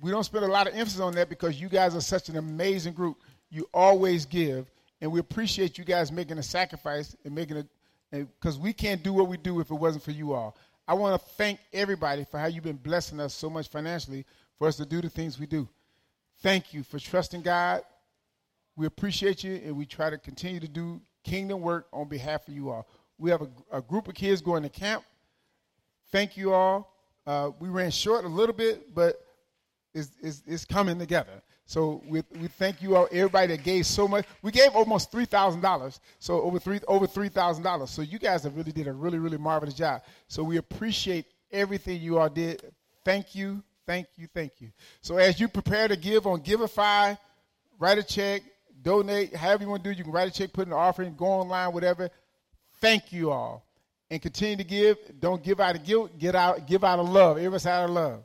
We 0.00 0.10
don't 0.10 0.24
spend 0.24 0.44
a 0.44 0.48
lot 0.48 0.66
of 0.66 0.74
emphasis 0.74 1.00
on 1.00 1.14
that 1.14 1.28
because 1.28 1.60
you 1.60 1.68
guys 1.68 1.94
are 1.94 2.00
such 2.00 2.28
an 2.28 2.36
amazing 2.36 2.92
group. 2.92 3.18
You 3.50 3.68
always 3.72 4.26
give, 4.26 4.70
and 5.00 5.10
we 5.10 5.20
appreciate 5.20 5.78
you 5.78 5.84
guys 5.84 6.12
making 6.12 6.38
a 6.38 6.42
sacrifice 6.42 7.16
and 7.24 7.34
making 7.34 7.56
it 7.56 7.66
because 8.12 8.58
we 8.58 8.72
can't 8.72 9.02
do 9.02 9.12
what 9.12 9.28
we 9.28 9.36
do 9.36 9.60
if 9.60 9.70
it 9.70 9.74
wasn't 9.74 10.04
for 10.04 10.12
you 10.12 10.32
all. 10.32 10.56
I 10.86 10.94
want 10.94 11.20
to 11.20 11.28
thank 11.30 11.58
everybody 11.72 12.24
for 12.24 12.38
how 12.38 12.46
you've 12.46 12.64
been 12.64 12.76
blessing 12.76 13.20
us 13.20 13.34
so 13.34 13.50
much 13.50 13.68
financially 13.68 14.24
for 14.58 14.68
us 14.68 14.76
to 14.76 14.86
do 14.86 15.00
the 15.00 15.10
things 15.10 15.38
we 15.38 15.46
do. 15.46 15.68
Thank 16.40 16.72
you 16.72 16.82
for 16.82 16.98
trusting 16.98 17.42
God. 17.42 17.82
We 18.76 18.86
appreciate 18.86 19.42
you, 19.42 19.54
and 19.64 19.76
we 19.76 19.86
try 19.86 20.10
to 20.10 20.18
continue 20.18 20.60
to 20.60 20.68
do 20.68 21.00
kingdom 21.24 21.60
work 21.60 21.88
on 21.92 22.08
behalf 22.08 22.46
of 22.46 22.54
you 22.54 22.70
all. 22.70 22.86
We 23.18 23.30
have 23.30 23.42
a, 23.42 23.48
a 23.72 23.82
group 23.82 24.06
of 24.06 24.14
kids 24.14 24.40
going 24.40 24.62
to 24.62 24.68
camp. 24.68 25.02
Thank 26.12 26.36
you 26.36 26.52
all. 26.52 26.92
Uh, 27.26 27.50
we 27.58 27.68
ran 27.68 27.90
short 27.90 28.24
a 28.24 28.28
little 28.28 28.54
bit, 28.54 28.94
but 28.94 29.25
it's, 29.96 30.10
it's, 30.22 30.42
it's 30.46 30.64
coming 30.64 30.98
together. 30.98 31.42
So 31.64 32.02
we, 32.06 32.22
we 32.40 32.46
thank 32.46 32.80
you 32.80 32.94
all, 32.94 33.08
everybody 33.10 33.48
that 33.48 33.64
gave 33.64 33.86
so 33.86 34.06
much. 34.06 34.24
We 34.42 34.52
gave 34.52 34.76
almost 34.76 35.10
three 35.10 35.24
thousand 35.24 35.62
dollars, 35.62 36.00
so 36.20 36.42
over 36.42 36.60
three 36.60 36.78
over 36.86 37.06
three 37.08 37.28
thousand 37.28 37.64
dollars. 37.64 37.90
So 37.90 38.02
you 38.02 38.20
guys 38.20 38.44
have 38.44 38.56
really 38.56 38.70
did 38.70 38.86
a 38.86 38.92
really 38.92 39.18
really 39.18 39.38
marvelous 39.38 39.74
job. 39.74 40.02
So 40.28 40.44
we 40.44 40.58
appreciate 40.58 41.26
everything 41.50 42.00
you 42.00 42.18
all 42.18 42.28
did. 42.28 42.62
Thank 43.04 43.34
you, 43.34 43.64
thank 43.84 44.06
you, 44.16 44.28
thank 44.32 44.52
you. 44.60 44.70
So 45.00 45.16
as 45.16 45.40
you 45.40 45.48
prepare 45.48 45.88
to 45.88 45.96
give 45.96 46.26
on 46.26 46.40
Givelify, 46.40 47.18
write 47.80 47.98
a 47.98 48.04
check, 48.04 48.42
donate, 48.82 49.34
however 49.34 49.64
you 49.64 49.70
want 49.70 49.82
to 49.82 49.90
do. 49.90 49.96
You 49.96 50.04
can 50.04 50.12
write 50.12 50.28
a 50.28 50.32
check, 50.32 50.52
put 50.52 50.68
an 50.68 50.72
offering, 50.72 51.16
go 51.16 51.26
online, 51.26 51.72
whatever. 51.72 52.10
Thank 52.80 53.12
you 53.12 53.32
all, 53.32 53.66
and 54.08 54.22
continue 54.22 54.56
to 54.58 54.64
give. 54.64 54.98
Don't 55.18 55.42
give 55.42 55.58
out 55.58 55.74
of 55.74 55.82
guilt. 55.82 56.16
Get 56.16 56.36
out, 56.36 56.68
give 56.68 56.84
out 56.84 57.00
of 57.00 57.08
love. 57.08 57.38
Every 57.38 57.58
out 57.68 57.84
of 57.86 57.90
love. 57.90 58.22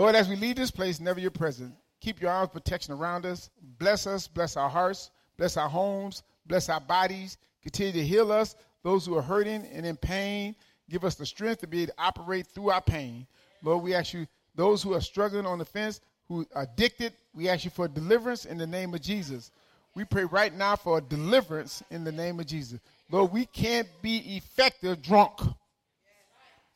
Lord, 0.00 0.14
as 0.14 0.30
we 0.30 0.36
leave 0.36 0.56
this 0.56 0.70
place, 0.70 0.98
never 0.98 1.20
your 1.20 1.30
presence. 1.30 1.74
Keep 2.00 2.22
your 2.22 2.30
arms 2.30 2.48
protection 2.54 2.94
around 2.94 3.26
us. 3.26 3.50
Bless 3.78 4.06
us, 4.06 4.26
bless 4.26 4.56
our 4.56 4.70
hearts, 4.70 5.10
bless 5.36 5.58
our 5.58 5.68
homes, 5.68 6.22
bless 6.46 6.70
our 6.70 6.80
bodies. 6.80 7.36
Continue 7.62 7.92
to 7.92 8.06
heal 8.06 8.32
us, 8.32 8.56
those 8.82 9.04
who 9.04 9.14
are 9.14 9.20
hurting 9.20 9.66
and 9.66 9.84
in 9.84 9.98
pain. 9.98 10.56
Give 10.88 11.04
us 11.04 11.16
the 11.16 11.26
strength 11.26 11.60
to 11.60 11.66
be 11.66 11.82
able 11.82 11.92
to 11.92 12.02
operate 12.02 12.46
through 12.46 12.70
our 12.70 12.80
pain. 12.80 13.26
Lord, 13.62 13.82
we 13.82 13.92
ask 13.92 14.14
you, 14.14 14.26
those 14.54 14.82
who 14.82 14.94
are 14.94 15.02
struggling 15.02 15.44
on 15.44 15.58
the 15.58 15.66
fence, 15.66 16.00
who 16.28 16.46
are 16.54 16.62
addicted, 16.62 17.12
we 17.34 17.50
ask 17.50 17.66
you 17.66 17.70
for 17.70 17.86
deliverance 17.86 18.46
in 18.46 18.56
the 18.56 18.66
name 18.66 18.94
of 18.94 19.02
Jesus. 19.02 19.50
We 19.94 20.06
pray 20.06 20.24
right 20.24 20.56
now 20.56 20.76
for 20.76 20.96
a 20.96 21.02
deliverance 21.02 21.82
in 21.90 22.04
the 22.04 22.12
name 22.12 22.40
of 22.40 22.46
Jesus. 22.46 22.80
Lord, 23.10 23.32
we 23.32 23.44
can't 23.44 23.88
be 24.00 24.38
effective 24.38 25.02
drunk 25.02 25.42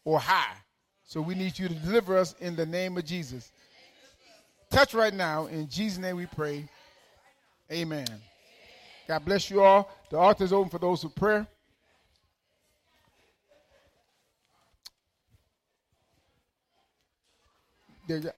or 0.04 0.20
high. 0.20 0.56
So 1.04 1.20
we 1.20 1.34
need 1.34 1.58
you 1.58 1.68
to 1.68 1.74
deliver 1.74 2.16
us 2.16 2.34
in 2.40 2.56
the 2.56 2.66
name 2.66 2.96
of 2.96 3.04
Jesus. 3.04 3.52
Touch 4.70 4.94
right 4.94 5.14
now. 5.14 5.46
In 5.46 5.68
Jesus' 5.68 5.98
name 5.98 6.16
we 6.16 6.26
pray. 6.26 6.68
Amen. 7.70 8.06
God 9.06 9.24
bless 9.24 9.50
you 9.50 9.62
all. 9.62 9.90
The 10.10 10.16
altar 10.16 10.44
is 10.44 10.52
open 10.52 10.70
for 10.70 10.78
those 10.78 11.02
who 11.02 11.08
pray. 11.10 11.46
There 18.06 18.34